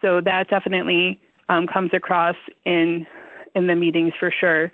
So 0.00 0.20
that 0.20 0.48
definitely 0.48 1.20
um, 1.48 1.66
comes 1.66 1.90
across 1.92 2.36
in 2.64 3.06
in 3.54 3.66
the 3.66 3.74
meetings 3.74 4.12
for 4.20 4.30
sure. 4.30 4.70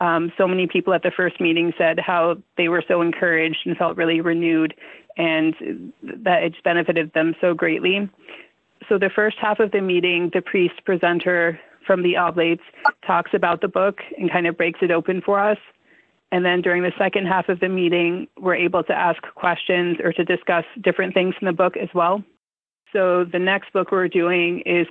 Um, 0.00 0.32
so 0.38 0.46
many 0.46 0.66
people 0.66 0.94
at 0.94 1.02
the 1.02 1.10
first 1.10 1.40
meeting 1.40 1.72
said 1.76 1.98
how 1.98 2.36
they 2.56 2.68
were 2.68 2.82
so 2.86 3.02
encouraged 3.02 3.58
and 3.66 3.76
felt 3.76 3.96
really 3.96 4.20
renewed, 4.20 4.74
and 5.16 5.54
that 6.02 6.42
it's 6.42 6.56
benefited 6.64 7.12
them 7.12 7.34
so 7.40 7.54
greatly. 7.54 8.08
So 8.88 8.98
the 8.98 9.10
first 9.14 9.36
half 9.40 9.58
of 9.58 9.70
the 9.72 9.80
meeting, 9.80 10.30
the 10.32 10.42
priest 10.42 10.84
presenter 10.84 11.58
from 11.86 12.02
the 12.02 12.16
Oblates 12.16 12.62
talks 13.06 13.32
about 13.34 13.60
the 13.60 13.68
book 13.68 13.98
and 14.18 14.30
kind 14.30 14.46
of 14.46 14.56
breaks 14.56 14.80
it 14.82 14.90
open 14.90 15.22
for 15.22 15.38
us. 15.38 15.58
And 16.32 16.44
then 16.44 16.60
during 16.60 16.82
the 16.82 16.92
second 16.98 17.26
half 17.26 17.48
of 17.48 17.60
the 17.60 17.68
meeting, 17.68 18.26
we're 18.38 18.56
able 18.56 18.82
to 18.84 18.92
ask 18.92 19.22
questions 19.34 19.98
or 20.02 20.12
to 20.12 20.24
discuss 20.24 20.64
different 20.82 21.14
things 21.14 21.34
in 21.40 21.46
the 21.46 21.52
book 21.52 21.76
as 21.76 21.88
well. 21.94 22.22
So 22.92 23.24
the 23.24 23.38
next 23.38 23.72
book 23.72 23.92
we're 23.92 24.08
doing 24.08 24.60
is 24.66 24.86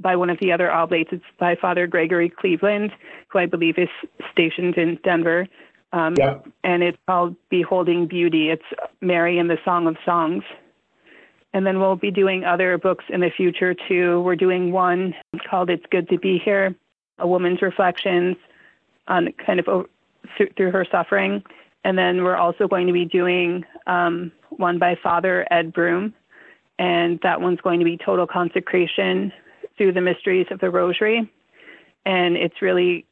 by 0.00 0.16
one 0.16 0.30
of 0.30 0.38
the 0.40 0.52
other 0.52 0.70
oblates. 0.70 1.10
It's 1.12 1.24
by 1.38 1.54
Father 1.54 1.86
Gregory 1.86 2.30
Cleveland, 2.30 2.92
who 3.28 3.38
I 3.38 3.46
believe 3.46 3.78
is 3.78 3.88
stationed 4.32 4.76
in 4.76 4.98
Denver. 5.04 5.46
Um, 5.92 6.14
yeah. 6.18 6.38
And 6.64 6.82
it's 6.82 6.98
called 7.06 7.36
Beholding 7.50 8.06
Beauty. 8.06 8.50
It's 8.50 8.64
Mary 9.00 9.38
and 9.38 9.50
the 9.50 9.58
Song 9.64 9.86
of 9.86 9.96
Songs. 10.04 10.44
And 11.52 11.66
then 11.66 11.80
we'll 11.80 11.96
be 11.96 12.10
doing 12.10 12.44
other 12.44 12.78
books 12.78 13.04
in 13.08 13.20
the 13.20 13.30
future 13.30 13.74
too. 13.74 14.20
We're 14.22 14.36
doing 14.36 14.72
one 14.72 15.14
called 15.48 15.70
It's 15.70 15.84
Good 15.90 16.08
to 16.10 16.18
Be 16.18 16.38
Here, 16.38 16.74
a 17.18 17.26
woman's 17.26 17.60
reflections 17.60 18.36
on 19.08 19.32
kind 19.44 19.58
of 19.58 19.86
through 20.56 20.70
her 20.70 20.86
suffering. 20.90 21.42
And 21.84 21.98
then 21.98 22.22
we're 22.22 22.36
also 22.36 22.68
going 22.68 22.86
to 22.86 22.92
be 22.92 23.04
doing 23.04 23.64
um, 23.86 24.30
one 24.50 24.78
by 24.78 24.96
Father 25.02 25.46
Ed 25.50 25.72
Broom, 25.72 26.14
and 26.78 27.18
that 27.22 27.40
one's 27.40 27.60
going 27.60 27.78
to 27.78 27.84
be 27.84 27.96
total 27.96 28.26
consecration 28.26 29.32
through 29.76 29.92
the 29.92 30.00
mysteries 30.00 30.46
of 30.50 30.60
the 30.60 30.70
Rosary. 30.70 31.30
And 32.04 32.36
it's 32.36 32.62
really 32.62 33.06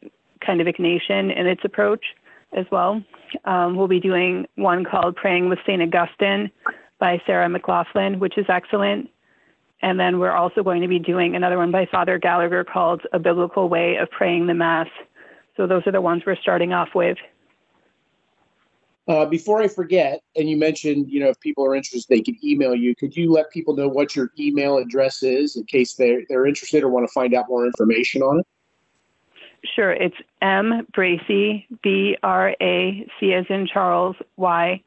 kind 0.44 0.60
of 0.60 0.66
Ignatian 0.66 1.34
in 1.34 1.46
its 1.46 1.62
approach 1.64 2.04
as 2.52 2.66
well. 2.70 3.02
Um, 3.44 3.76
we'll 3.76 3.88
be 3.88 4.00
doing 4.00 4.46
one 4.56 4.84
called 4.84 5.16
Praying 5.16 5.48
with 5.48 5.58
St. 5.66 5.82
Augustine 5.82 6.50
by 6.98 7.20
Sarah 7.26 7.48
McLaughlin, 7.48 8.18
which 8.18 8.38
is 8.38 8.46
excellent. 8.48 9.10
And 9.80 9.98
then 9.98 10.18
we're 10.18 10.32
also 10.32 10.62
going 10.62 10.82
to 10.82 10.88
be 10.88 10.98
doing 10.98 11.36
another 11.36 11.56
one 11.56 11.70
by 11.70 11.86
Father 11.86 12.18
Gallagher 12.18 12.64
called 12.64 13.02
A 13.12 13.18
Biblical 13.18 13.68
Way 13.68 13.96
of 13.96 14.10
Praying 14.10 14.46
the 14.46 14.54
Mass. 14.54 14.88
So 15.56 15.66
those 15.66 15.86
are 15.86 15.92
the 15.92 16.00
ones 16.00 16.22
we're 16.26 16.36
starting 16.36 16.72
off 16.72 16.90
with. 16.94 17.18
Uh, 19.06 19.24
before 19.24 19.62
I 19.62 19.68
forget, 19.68 20.20
and 20.36 20.50
you 20.50 20.56
mentioned, 20.56 21.08
you 21.08 21.18
know, 21.20 21.28
if 21.28 21.40
people 21.40 21.64
are 21.64 21.74
interested, 21.74 22.06
they 22.14 22.20
can 22.20 22.36
email 22.44 22.74
you. 22.74 22.94
Could 22.94 23.16
you 23.16 23.32
let 23.32 23.50
people 23.50 23.74
know 23.74 23.88
what 23.88 24.14
your 24.14 24.30
email 24.38 24.76
address 24.76 25.22
is 25.22 25.56
in 25.56 25.64
case 25.64 25.94
they're, 25.94 26.22
they're 26.28 26.46
interested 26.46 26.82
or 26.82 26.88
want 26.88 27.06
to 27.06 27.12
find 27.12 27.32
out 27.34 27.46
more 27.48 27.64
information 27.64 28.20
on 28.20 28.40
it? 28.40 28.46
Sure. 29.74 29.92
It's 29.92 30.16
M 30.42 30.86
Bracy, 30.92 31.66
B 31.82 32.16
R 32.22 32.54
A 32.60 33.06
C 33.18 33.32
as 33.32 33.46
in 33.48 33.66
Charles, 33.66 34.14
Y, 34.36 34.82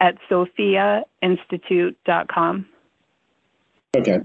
at 0.00 0.16
sophiainstitute.com. 0.30 2.66
Okay. 3.96 4.20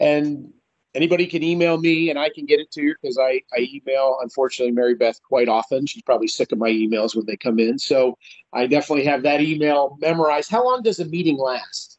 And 0.00 0.52
anybody 0.94 1.26
can 1.26 1.42
email 1.42 1.78
me 1.78 2.10
and 2.10 2.18
I 2.18 2.30
can 2.30 2.46
get 2.46 2.60
it 2.60 2.70
to 2.72 2.82
you 2.82 2.94
because 3.00 3.18
I, 3.18 3.42
I 3.52 3.68
email, 3.72 4.18
unfortunately, 4.22 4.72
Mary 4.72 4.94
Beth 4.94 5.20
quite 5.22 5.48
often. 5.48 5.86
She's 5.86 6.02
probably 6.02 6.28
sick 6.28 6.52
of 6.52 6.58
my 6.58 6.70
emails 6.70 7.14
when 7.14 7.26
they 7.26 7.36
come 7.36 7.58
in. 7.58 7.78
So 7.78 8.16
I 8.52 8.66
definitely 8.66 9.04
have 9.04 9.22
that 9.22 9.40
email 9.40 9.96
memorized. 10.00 10.50
How 10.50 10.64
long 10.64 10.82
does 10.82 11.00
a 11.00 11.04
meeting 11.04 11.36
last? 11.36 11.98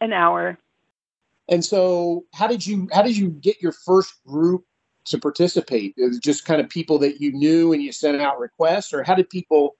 An 0.00 0.12
hour. 0.12 0.58
And 1.48 1.64
so 1.64 2.24
how 2.32 2.46
did 2.46 2.64
you 2.64 2.88
how 2.92 3.02
did 3.02 3.16
you 3.16 3.30
get 3.30 3.60
your 3.60 3.72
first 3.72 4.22
group 4.24 4.64
to 5.06 5.18
participate? 5.18 5.94
It 5.96 6.06
was 6.06 6.20
just 6.20 6.44
kind 6.44 6.60
of 6.60 6.68
people 6.68 6.98
that 7.00 7.20
you 7.20 7.32
knew 7.32 7.72
and 7.72 7.82
you 7.82 7.90
sent 7.90 8.20
out 8.20 8.38
requests, 8.38 8.94
or 8.94 9.02
how 9.02 9.16
did 9.16 9.28
people 9.28 9.74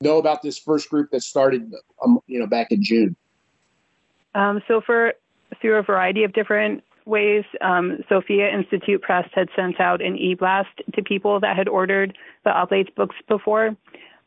know 0.00 0.18
about 0.18 0.42
this 0.42 0.58
first 0.58 0.90
group 0.90 1.10
that 1.10 1.22
started 1.22 1.72
um, 2.04 2.20
you 2.26 2.38
know 2.38 2.46
back 2.46 2.70
in 2.70 2.82
June? 2.82 3.16
Um, 4.34 4.60
so 4.66 4.80
for 4.80 5.14
through 5.60 5.76
a 5.76 5.82
variety 5.82 6.24
of 6.24 6.32
different 6.32 6.82
ways. 7.06 7.44
Um, 7.60 7.98
Sophia 8.08 8.48
Institute 8.48 9.02
Press 9.02 9.28
had 9.34 9.48
sent 9.54 9.80
out 9.80 10.02
an 10.02 10.16
e-blast 10.16 10.80
to 10.94 11.02
people 11.02 11.40
that 11.40 11.56
had 11.56 11.68
ordered 11.68 12.16
the 12.44 12.50
Oblates 12.50 12.90
books 12.96 13.16
before. 13.28 13.76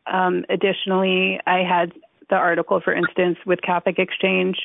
Um, 0.05 0.45
additionally, 0.49 1.39
I 1.47 1.63
had 1.63 1.91
the 2.29 2.35
article, 2.35 2.79
for 2.81 2.93
instance, 2.93 3.37
with 3.45 3.61
Catholic 3.61 3.99
Exchange. 3.99 4.57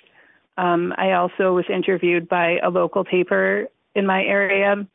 Um, 0.58 0.92
I 0.98 1.12
also 1.12 1.54
was 1.54 1.64
interviewed 1.68 2.28
by 2.28 2.58
a 2.58 2.68
local 2.68 3.04
paper 3.04 3.66
in 3.94 4.06
my 4.06 4.22
area. 4.22 4.86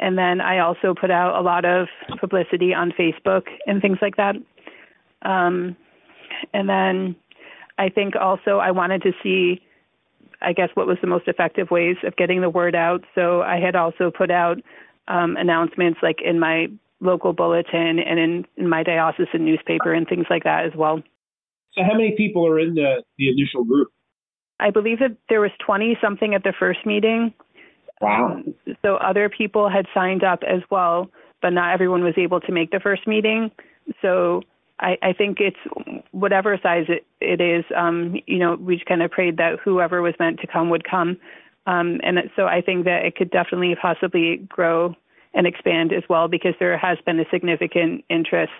And 0.00 0.18
then 0.18 0.40
I 0.40 0.58
also 0.58 0.94
put 0.94 1.10
out 1.10 1.38
a 1.38 1.42
lot 1.42 1.64
of 1.64 1.88
publicity 2.20 2.74
on 2.74 2.92
Facebook 2.92 3.46
and 3.66 3.80
things 3.80 3.98
like 4.02 4.16
that. 4.16 4.36
Um, 5.24 5.76
and 6.52 6.68
then 6.68 7.16
I 7.78 7.88
think 7.88 8.14
also 8.16 8.58
I 8.58 8.70
wanted 8.70 9.02
to 9.02 9.12
see 9.22 9.60
I 10.44 10.52
guess, 10.52 10.68
what 10.74 10.86
was 10.86 10.98
the 11.00 11.06
most 11.06 11.26
effective 11.26 11.70
ways 11.70 11.96
of 12.04 12.16
getting 12.16 12.40
the 12.40 12.50
word 12.50 12.74
out. 12.74 13.02
So 13.14 13.42
I 13.42 13.58
had 13.58 13.74
also 13.74 14.10
put 14.10 14.30
out 14.30 14.58
um, 15.08 15.36
announcements 15.36 16.00
like 16.02 16.18
in 16.24 16.38
my 16.38 16.66
local 17.00 17.32
bulletin 17.32 17.98
and 17.98 18.18
in, 18.18 18.46
in 18.56 18.68
my 18.68 18.82
diocesan 18.82 19.44
newspaper 19.44 19.92
and 19.92 20.06
things 20.06 20.26
like 20.30 20.44
that 20.44 20.64
as 20.64 20.72
well. 20.76 21.02
So 21.72 21.82
how 21.82 21.94
many 21.94 22.14
people 22.16 22.46
are 22.46 22.58
in 22.60 22.74
the, 22.74 23.02
the 23.18 23.28
initial 23.28 23.64
group? 23.64 23.88
I 24.60 24.70
believe 24.70 25.00
that 25.00 25.16
there 25.28 25.40
was 25.40 25.50
20 25.66 25.98
something 26.00 26.34
at 26.34 26.44
the 26.44 26.54
first 26.58 26.86
meeting. 26.86 27.34
Wow. 28.00 28.34
Um, 28.34 28.54
so 28.82 28.96
other 28.96 29.28
people 29.28 29.68
had 29.68 29.86
signed 29.92 30.22
up 30.22 30.40
as 30.42 30.60
well, 30.70 31.10
but 31.42 31.50
not 31.50 31.72
everyone 31.72 32.04
was 32.04 32.14
able 32.16 32.40
to 32.40 32.52
make 32.52 32.70
the 32.70 32.80
first 32.80 33.06
meeting. 33.06 33.50
So 34.00 34.42
I, 34.80 34.98
I 35.02 35.12
think 35.12 35.38
it's 35.40 35.56
whatever 36.10 36.58
size 36.62 36.86
it, 36.88 37.06
it 37.20 37.40
is. 37.40 37.64
Um, 37.76 38.16
you 38.26 38.38
know, 38.38 38.56
we 38.56 38.76
just 38.76 38.86
kind 38.86 39.02
of 39.02 39.10
prayed 39.10 39.36
that 39.36 39.60
whoever 39.64 40.02
was 40.02 40.14
meant 40.18 40.40
to 40.40 40.46
come 40.46 40.70
would 40.70 40.88
come, 40.88 41.16
um, 41.66 42.00
and 42.02 42.18
so 42.36 42.46
I 42.46 42.60
think 42.60 42.84
that 42.84 43.04
it 43.04 43.16
could 43.16 43.30
definitely 43.30 43.74
possibly 43.80 44.36
grow 44.48 44.94
and 45.32 45.46
expand 45.46 45.92
as 45.92 46.02
well 46.08 46.28
because 46.28 46.54
there 46.60 46.76
has 46.78 46.98
been 47.04 47.18
a 47.18 47.24
significant 47.30 48.04
interest 48.08 48.52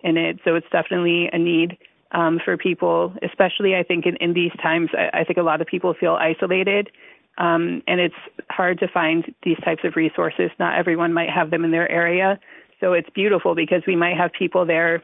in 0.00 0.16
it. 0.16 0.38
So 0.44 0.54
it's 0.54 0.66
definitely 0.70 1.30
a 1.32 1.38
need 1.38 1.78
um, 2.12 2.40
for 2.44 2.56
people, 2.56 3.14
especially 3.22 3.74
I 3.74 3.82
think 3.82 4.06
in, 4.06 4.16
in 4.16 4.34
these 4.34 4.52
times. 4.62 4.90
I, 4.92 5.20
I 5.20 5.24
think 5.24 5.38
a 5.38 5.42
lot 5.42 5.60
of 5.60 5.66
people 5.66 5.94
feel 5.98 6.14
isolated. 6.14 6.90
Um, 7.38 7.82
and 7.86 7.98
it's 7.98 8.14
hard 8.50 8.78
to 8.80 8.88
find 8.88 9.34
these 9.42 9.56
types 9.64 9.82
of 9.84 9.96
resources. 9.96 10.50
Not 10.58 10.78
everyone 10.78 11.14
might 11.14 11.30
have 11.30 11.50
them 11.50 11.64
in 11.64 11.70
their 11.70 11.90
area. 11.90 12.38
So 12.80 12.92
it's 12.92 13.08
beautiful 13.10 13.54
because 13.54 13.82
we 13.86 13.96
might 13.96 14.16
have 14.16 14.32
people 14.32 14.66
there 14.66 15.02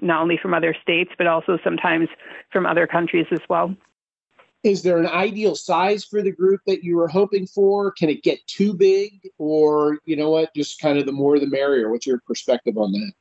not 0.00 0.22
only 0.22 0.38
from 0.40 0.54
other 0.54 0.74
states, 0.82 1.10
but 1.18 1.26
also 1.26 1.58
sometimes 1.62 2.08
from 2.52 2.66
other 2.66 2.86
countries 2.86 3.26
as 3.30 3.40
well. 3.48 3.74
Is 4.64 4.82
there 4.82 4.98
an 4.98 5.06
ideal 5.06 5.54
size 5.54 6.04
for 6.04 6.20
the 6.20 6.32
group 6.32 6.60
that 6.66 6.82
you 6.82 6.96
were 6.96 7.06
hoping 7.06 7.46
for? 7.46 7.92
Can 7.92 8.08
it 8.08 8.24
get 8.24 8.44
too 8.46 8.74
big? 8.74 9.30
Or, 9.38 9.98
you 10.04 10.16
know 10.16 10.30
what, 10.30 10.52
just 10.54 10.80
kind 10.80 10.98
of 10.98 11.06
the 11.06 11.12
more 11.12 11.38
the 11.38 11.46
merrier? 11.46 11.90
What's 11.90 12.06
your 12.06 12.20
perspective 12.26 12.76
on 12.76 12.92
that? 12.92 13.12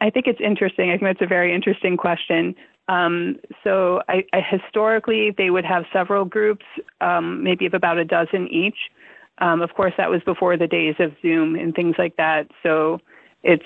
I 0.00 0.08
think 0.08 0.26
it's 0.26 0.40
interesting. 0.40 0.90
I 0.90 0.94
think 0.94 1.02
that's 1.02 1.22
a 1.22 1.26
very 1.26 1.54
interesting 1.54 1.98
question. 1.98 2.54
Um, 2.88 3.36
so, 3.62 4.00
I, 4.08 4.24
I, 4.32 4.40
historically, 4.40 5.32
they 5.36 5.50
would 5.50 5.66
have 5.66 5.84
several 5.92 6.24
groups, 6.24 6.64
um, 7.02 7.44
maybe 7.44 7.66
of 7.66 7.74
about 7.74 7.98
a 7.98 8.04
dozen 8.04 8.48
each. 8.48 8.90
Um, 9.38 9.60
of 9.60 9.74
course, 9.74 9.92
that 9.98 10.10
was 10.10 10.22
before 10.24 10.56
the 10.56 10.66
days 10.66 10.96
of 10.98 11.12
Zoom 11.22 11.54
and 11.54 11.74
things 11.74 11.96
like 11.98 12.16
that. 12.16 12.48
So, 12.62 13.00
it's 13.42 13.62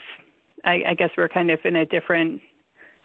I, 0.64 0.82
I 0.88 0.94
guess 0.94 1.10
we're 1.16 1.28
kind 1.28 1.50
of 1.50 1.60
in 1.64 1.76
a 1.76 1.86
different 1.86 2.40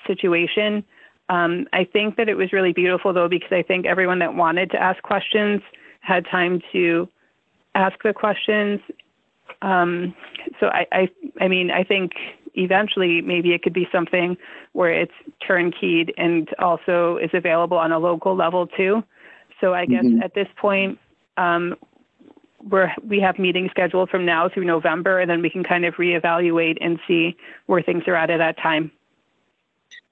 situation. 0.08 0.84
Um, 1.30 1.68
I 1.74 1.84
think 1.84 2.16
that 2.18 2.28
it 2.28 2.36
was 2.36 2.52
really 2.52 2.74
beautiful 2.74 3.14
though 3.14 3.28
because 3.28 3.52
I 3.52 3.62
think 3.62 3.86
everyone 3.86 4.20
that 4.20 4.34
wanted 4.34 4.72
to 4.72 4.82
ask 4.82 5.02
questions 5.04 5.62
had 6.02 6.26
time 6.26 6.62
to 6.72 7.08
ask 7.76 8.02
the 8.04 8.14
questions. 8.14 8.80
Um, 9.62 10.16
so 10.60 10.68
I, 10.68 10.88
I, 10.92 11.10
I 11.42 11.48
mean, 11.48 11.70
I 11.70 11.84
think 11.84 12.14
eventually 12.56 13.22
maybe 13.22 13.54
it 13.54 13.62
could 13.62 13.74
be 13.74 13.88
something 13.92 14.38
where 14.74 14.92
it's 14.92 15.14
turnkeyed 15.48 16.12
and 16.18 16.50
also 16.60 17.18
is 17.18 17.30
available 17.34 17.78
on 17.78 17.92
a 17.92 18.00
local 18.00 18.36
level 18.36 18.68
too. 18.68 19.04
So 19.62 19.74
I 19.74 19.86
guess 19.86 20.06
mm-hmm. 20.06 20.24
at 20.24 20.34
this 20.34 20.48
point, 20.58 20.98
um, 21.38 21.76
we're 22.64 22.94
we 23.04 23.20
have 23.20 23.40
meetings 23.40 23.72
scheduled 23.72 24.10
from 24.10 24.26
now 24.26 24.50
through 24.50 24.66
November, 24.66 25.20
and 25.20 25.30
then 25.30 25.42
we 25.42 25.50
can 25.50 25.64
kind 25.64 25.86
of 25.86 25.96
reevaluate 25.96 26.78
and 26.82 27.00
see 27.08 27.36
where 27.68 27.82
things 27.82 28.04
are 28.08 28.16
at 28.16 28.30
at 28.30 28.38
that 28.38 28.58
time. 28.58 28.92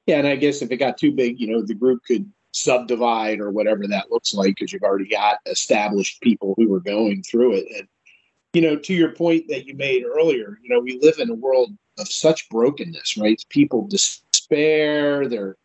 Yeah, 0.06 0.20
and 0.20 0.27
I 0.27 0.36
guess 0.36 0.62
if 0.62 0.72
it 0.72 0.77
got 0.77 0.98
too 0.98 1.12
big, 1.12 1.39
you 1.39 1.48
know, 1.48 1.62
the 1.62 1.74
group 1.74 2.04
could 2.06 2.32
subdivide 2.51 3.39
or 3.39 3.51
whatever 3.51 3.86
that 3.88 4.10
looks 4.10 4.34
like 4.34 4.56
because 4.56 4.72
you've 4.72 4.84
already 4.84 5.08
got 5.08 5.38
established 5.46 6.22
people 6.22 6.54
who 6.58 6.74
are 6.74 6.80
going 6.80 7.22
through 7.24 7.54
it. 7.54 7.68
And 7.77 7.88
you 8.54 8.62
know, 8.62 8.75
to 8.75 8.94
your 8.94 9.12
point 9.12 9.46
that 9.50 9.68
you 9.68 9.75
made 9.75 10.04
earlier, 10.04 10.58
you 10.63 10.70
know, 10.70 10.80
we 10.80 11.00
live 11.01 11.20
in 11.20 11.30
a 11.30 11.36
world 11.36 11.72
of 12.00 12.08
such 12.08 12.50
brokenness, 12.50 13.18
right? 13.18 13.44
People 13.50 13.88
despair. 13.88 15.27
They're, 15.27 15.58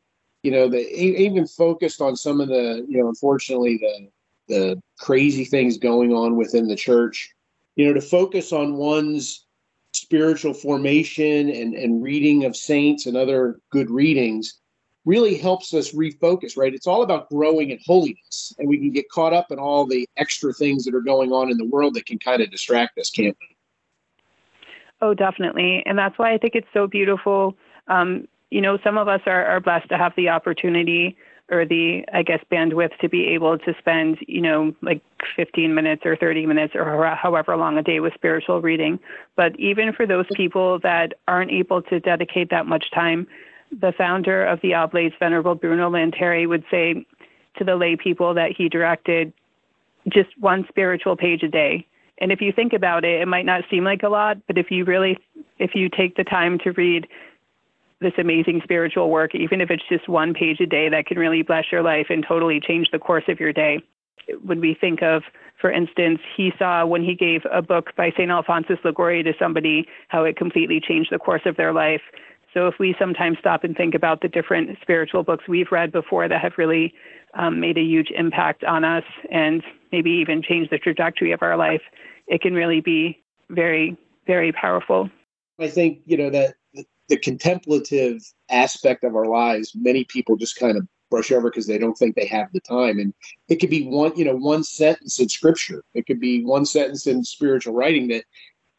you 0.43 0.51
know, 0.51 0.69
they 0.69 0.89
even 0.91 1.47
focused 1.47 2.01
on 2.01 2.17
some 2.17 2.41
of 2.41 2.49
the, 2.49 2.85
you 2.89 3.01
know, 3.01 3.09
unfortunately 3.09 3.79
the 3.79 4.09
the 4.53 4.83
crazy 4.99 5.45
things 5.45 5.79
going 5.79 6.13
on 6.13 6.37
within 6.37 6.69
the 6.69 6.77
church. 6.77 7.33
You 7.77 7.87
know, 7.87 7.95
to 7.95 8.01
focus 8.01 8.53
on 8.53 8.77
one's 8.77 9.47
spiritual 9.95 10.55
formation 10.55 11.49
and 11.51 11.75
and 11.75 12.03
reading 12.03 12.45
of 12.45 12.57
saints 12.57 13.07
and 13.07 13.17
other 13.17 13.61
good 13.71 13.91
readings 13.91 14.59
really 15.05 15.37
helps 15.37 15.75
us 15.75 15.93
refocus, 15.93 16.57
right? 16.57 16.75
It's 16.75 16.87
all 16.87 17.03
about 17.03 17.29
growing 17.29 17.71
in 17.71 17.79
holiness, 17.85 18.55
and 18.59 18.69
we 18.69 18.79
can 18.79 18.93
get 18.93 19.09
caught 19.09 19.33
up 19.33 19.51
in 19.51 19.59
all 19.59 19.85
the 19.85 20.09
extra 20.17 20.53
things 20.53 20.85
that 20.85 20.95
are 20.95 21.01
going 21.01 21.33
on 21.33 21.51
in 21.51 21.57
the 21.57 21.65
world 21.65 21.95
that 21.95 22.07
can 22.07 22.19
kind 22.19 22.41
of 22.41 22.51
distract 22.51 22.99
us, 22.99 23.11
can't 23.11 23.37
we? 23.41 23.57
Oh, 25.01 25.15
definitely. 25.15 25.83
And 25.87 25.99
that's 25.99 26.17
why 26.19 26.33
I 26.33 26.39
think 26.39 26.55
it's 26.55 26.69
so 26.73 26.87
beautiful. 26.87 27.57
Um, 27.89 28.29
you 28.51 28.61
know, 28.61 28.79
some 28.85 28.97
of 28.97 29.09
us 29.09 29.23
are, 29.27 29.45
are 29.47 29.59
blessed 29.59 29.89
to 29.89 29.99
have 29.99 30.13
the 30.15 30.29
opportunity 30.29 31.17
or 31.53 31.67
the, 31.67 32.05
I 32.13 32.23
guess, 32.23 32.41
bandwidth 32.51 32.97
to 33.01 33.09
be 33.09 33.29
able 33.29 33.59
to 33.59 33.75
spend, 33.79 34.19
you 34.27 34.41
know, 34.41 34.75
like 34.81 35.03
15 35.37 35.75
minutes 35.75 36.03
or 36.05 36.17
30 36.17 36.47
minutes 36.47 36.75
or 36.75 37.15
however 37.15 37.57
long 37.57 37.77
a 37.77 37.83
day 37.83 38.01
with 38.01 38.15
spiritual 38.15 38.63
reading. 38.63 38.99
But 39.37 39.59
even 39.61 39.93
for 39.93 40.07
those 40.07 40.27
people 40.35 40.79
that 40.81 41.13
aren't 41.29 41.51
able 41.51 41.83
to 41.83 42.01
dedicate 42.01 42.51
that 42.51 42.67
much 42.67 42.91
time, 42.93 43.27
the 43.71 43.93
founder 43.97 44.45
of 44.45 44.61
the 44.63 44.75
Oblates, 44.75 45.15
Venerable 45.19 45.55
Bruno 45.55 45.91
Lanteri, 45.91 46.49
would 46.49 46.65
say 46.71 47.07
to 47.59 47.65
the 47.65 47.77
lay 47.77 47.97
people 47.97 48.35
that 48.35 48.53
he 48.57 48.69
directed 48.69 49.33
just 50.09 50.31
one 50.41 50.65
spiritual 50.69 51.17
page 51.17 51.43
a 51.43 51.49
day. 51.49 51.87
And 52.19 52.33
if 52.33 52.41
you 52.41 52.53
think 52.53 52.73
about 52.73 53.05
it, 53.05 53.21
it 53.21 53.29
might 53.29 53.47
not 53.47 53.65
seem 53.71 53.85
like 53.85 54.03
a 54.03 54.09
lot, 54.09 54.39
but 54.47 54.57
if 54.57 54.71
you 54.71 54.85
really, 54.85 55.19
if 55.59 55.75
you 55.75 55.89
take 55.89 56.17
the 56.17 56.25
time 56.25 56.59
to 56.61 56.73
read 56.73 57.07
this 58.03 58.13
amazing 58.19 58.61
spiritual 58.63 59.11
work, 59.11 59.35
even 59.35 59.61
if 59.61 59.71
it's 59.71 59.83
just 59.89 60.09
one 60.09 60.35
page 60.35 60.61
a 60.61 60.67
day, 60.67 60.89
that 60.89 61.07
can 61.07 61.19
really 61.19 61.43
bless 61.43 61.65
your 61.71 61.83
life 61.83 62.07
and 62.11 62.25
totally 62.27 62.61
change 62.61 62.89
the 62.93 62.99
course 62.99 63.25
of 63.29 63.41
your 63.41 63.53
day. 63.53 63.81
When 64.45 64.61
we 64.61 64.77
think 64.79 65.03
of, 65.03 65.23
for 65.61 65.71
instance, 65.71 66.21
he 66.37 66.53
saw 66.59 66.85
when 66.87 67.03
he 67.03 67.15
gave 67.15 67.43
a 67.51 67.63
book 67.63 67.91
by 67.97 68.11
St. 68.11 68.31
Alphonsus 68.31 68.79
Liguori 68.85 69.23
to 69.23 69.33
somebody, 69.39 69.87
how 70.09 70.25
it 70.25 70.37
completely 70.37 70.81
changed 70.81 71.11
the 71.11 71.19
course 71.19 71.43
of 71.47 71.57
their 71.57 71.73
life. 71.73 72.03
So 72.55 72.69
if 72.69 72.75
we 72.79 72.95
sometimes 72.99 73.39
stop 73.39 73.65
and 73.65 73.77
think 73.77 73.95
about 73.95 74.21
the 74.21 74.29
different 74.29 74.77
spiritual 74.83 75.23
books 75.23 75.45
we've 75.49 75.73
read 75.73 75.91
before 75.91 76.29
that 76.29 76.41
have 76.41 76.53
really 76.59 76.95
um, 77.35 77.61
made 77.61 77.79
a 77.79 77.83
huge 77.83 78.11
impact 78.15 78.63
on 78.65 78.85
us 78.85 79.05
and 79.31 79.63
maybe 79.91 80.11
even 80.11 80.43
changed 80.43 80.71
the 80.71 80.79
trajectory 80.79 81.33
of 81.33 81.43
our 81.43 81.57
life, 81.57 81.83
it 82.27 82.43
can 82.43 82.55
really 82.55 82.81
be 82.81 83.23
very, 83.49 83.97
very 84.27 84.53
powerful. 84.53 85.11
I 85.59 85.69
think, 85.69 86.01
you 86.07 86.17
know, 86.17 86.31
that 86.31 86.55
the 87.09 87.17
contemplative 87.19 88.23
aspect 88.51 89.05
of 89.05 89.17
our 89.17 89.27
lives, 89.27 89.73
many 89.75 90.05
people 90.05 90.37
just 90.37 90.59
kind 90.59 90.77
of 90.77 90.87
brush 91.11 91.31
over 91.31 91.51
because 91.51 91.67
they 91.67 91.79
don't 91.79 91.95
think 91.95 92.17
they 92.17 92.27
have 92.27 92.49
the 92.53 92.61
time. 92.61 92.99
And 92.99 93.13
it 93.49 93.57
could 93.57 93.71
be 93.71 93.87
one, 93.87 94.17
you 94.17 94.25
know, 94.25 94.37
one 94.37 94.65
sentence 94.65 95.21
in 95.21 95.29
scripture. 95.29 95.85
It 95.95 96.07
could 96.07 96.21
be 96.21 96.45
one 96.45 96.65
sentence 96.65 97.07
in 97.07 97.23
spiritual 97.23 97.75
writing 97.75 98.09
that 98.09 98.25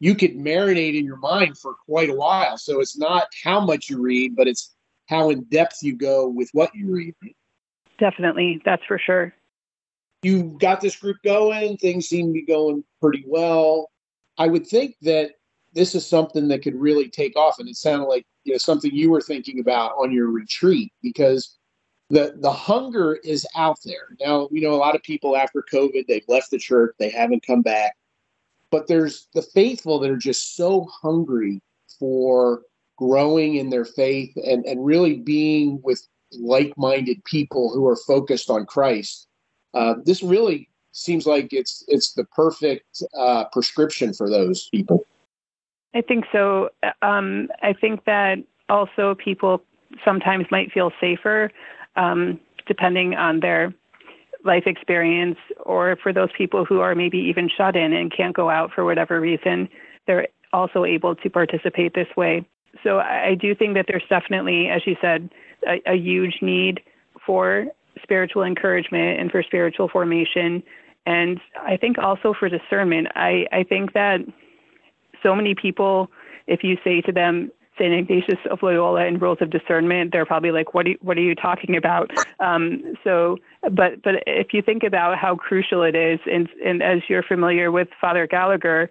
you 0.00 0.14
could 0.14 0.34
marinate 0.36 0.98
in 0.98 1.04
your 1.04 1.18
mind 1.18 1.56
for 1.56 1.74
quite 1.86 2.10
a 2.10 2.14
while. 2.14 2.58
So 2.58 2.80
it's 2.80 2.98
not 2.98 3.28
how 3.42 3.60
much 3.60 3.88
you 3.88 4.00
read, 4.00 4.34
but 4.34 4.48
it's 4.48 4.74
how 5.06 5.30
in 5.30 5.44
depth 5.44 5.78
you 5.82 5.94
go 5.96 6.28
with 6.28 6.50
what 6.52 6.74
you 6.74 6.92
read. 6.92 7.14
Definitely, 7.98 8.60
that's 8.64 8.84
for 8.86 8.98
sure. 8.98 9.32
You 10.22 10.56
got 10.58 10.80
this 10.80 10.96
group 10.96 11.18
going, 11.22 11.76
things 11.76 12.08
seem 12.08 12.28
to 12.28 12.32
be 12.32 12.42
going 12.42 12.82
pretty 13.00 13.24
well. 13.26 13.90
I 14.38 14.48
would 14.48 14.66
think 14.66 14.96
that 15.02 15.32
this 15.74 15.94
is 15.94 16.06
something 16.06 16.48
that 16.48 16.62
could 16.62 16.74
really 16.74 17.08
take 17.08 17.36
off. 17.36 17.58
And 17.58 17.68
it 17.68 17.76
sounded 17.76 18.06
like 18.06 18.26
you 18.44 18.52
know 18.52 18.58
something 18.58 18.90
you 18.92 19.10
were 19.10 19.20
thinking 19.20 19.60
about 19.60 19.92
on 19.92 20.12
your 20.12 20.28
retreat 20.28 20.92
because 21.02 21.56
the 22.10 22.34
the 22.38 22.52
hunger 22.52 23.16
is 23.24 23.46
out 23.56 23.78
there. 23.84 24.16
Now, 24.20 24.48
you 24.50 24.60
know, 24.60 24.74
a 24.74 24.76
lot 24.76 24.94
of 24.94 25.02
people 25.02 25.36
after 25.36 25.64
COVID, 25.72 26.06
they've 26.06 26.24
left 26.28 26.50
the 26.50 26.58
church, 26.58 26.94
they 26.98 27.10
haven't 27.10 27.46
come 27.46 27.62
back. 27.62 27.96
But 28.70 28.88
there's 28.88 29.28
the 29.34 29.42
faithful 29.42 29.98
that 30.00 30.10
are 30.10 30.16
just 30.16 30.56
so 30.56 30.88
hungry 31.02 31.60
for 31.98 32.62
growing 32.96 33.56
in 33.56 33.70
their 33.70 33.84
faith 33.84 34.36
and, 34.36 34.64
and 34.64 34.84
really 34.84 35.16
being 35.16 35.80
with 35.82 36.06
like-minded 36.32 37.22
people 37.24 37.72
who 37.72 37.86
are 37.86 37.96
focused 37.96 38.50
on 38.50 38.66
Christ. 38.66 39.28
Uh, 39.74 39.94
this 40.04 40.22
really 40.22 40.68
seems 40.92 41.26
like 41.26 41.52
it's 41.52 41.84
it's 41.88 42.12
the 42.12 42.24
perfect 42.24 43.02
uh, 43.18 43.44
prescription 43.52 44.12
for 44.12 44.28
those 44.30 44.68
people. 44.68 45.04
I 45.94 46.00
think 46.00 46.24
so. 46.32 46.70
Um, 47.02 47.48
I 47.62 47.72
think 47.72 48.04
that 48.04 48.38
also 48.68 49.14
people 49.14 49.62
sometimes 50.04 50.46
might 50.50 50.72
feel 50.72 50.90
safer 51.00 51.50
um, 51.96 52.40
depending 52.66 53.14
on 53.14 53.40
their 53.40 53.72
life 54.44 54.64
experience, 54.66 55.38
or 55.64 55.96
for 56.02 56.12
those 56.12 56.28
people 56.36 56.64
who 56.64 56.80
are 56.80 56.94
maybe 56.94 57.18
even 57.18 57.48
shut 57.48 57.76
in 57.76 57.92
and 57.92 58.14
can't 58.14 58.34
go 58.34 58.50
out 58.50 58.70
for 58.74 58.84
whatever 58.84 59.20
reason, 59.20 59.68
they're 60.06 60.28
also 60.52 60.84
able 60.84 61.14
to 61.14 61.30
participate 61.30 61.94
this 61.94 62.08
way. 62.16 62.46
So 62.82 62.98
I 62.98 63.36
do 63.40 63.54
think 63.54 63.74
that 63.74 63.86
there's 63.88 64.02
definitely, 64.10 64.68
as 64.68 64.82
you 64.86 64.96
said, 65.00 65.30
a, 65.66 65.80
a 65.86 65.96
huge 65.96 66.38
need 66.42 66.80
for 67.24 67.66
spiritual 68.02 68.42
encouragement 68.42 69.20
and 69.20 69.30
for 69.30 69.42
spiritual 69.42 69.88
formation. 69.88 70.62
And 71.06 71.40
I 71.60 71.76
think 71.76 71.98
also 71.98 72.34
for 72.38 72.48
discernment. 72.48 73.08
I, 73.14 73.46
I 73.52 73.62
think 73.62 73.92
that 73.94 74.20
so 75.24 75.34
many 75.34 75.56
people, 75.56 76.10
if 76.46 76.62
you 76.62 76.76
say 76.84 77.00
to 77.00 77.10
them, 77.10 77.50
St. 77.78 77.92
Ignatius 77.92 78.38
of 78.50 78.62
Loyola 78.62 79.04
and 79.04 79.20
rules 79.20 79.38
of 79.40 79.50
discernment, 79.50 80.12
they're 80.12 80.24
probably 80.26 80.52
like, 80.52 80.74
"What 80.74 80.86
are 80.86 80.90
you, 80.90 80.98
what 81.00 81.18
are 81.18 81.22
you 81.22 81.34
talking 81.34 81.76
about?" 81.76 82.12
Um, 82.38 82.94
so, 83.02 83.38
but 83.72 84.00
but 84.02 84.22
if 84.26 84.52
you 84.52 84.62
think 84.62 84.84
about 84.84 85.18
how 85.18 85.34
crucial 85.34 85.82
it 85.82 85.96
is, 85.96 86.20
and 86.30 86.48
and 86.64 86.82
as 86.82 87.00
you're 87.08 87.24
familiar 87.24 87.72
with 87.72 87.88
Father 88.00 88.28
Gallagher, 88.28 88.90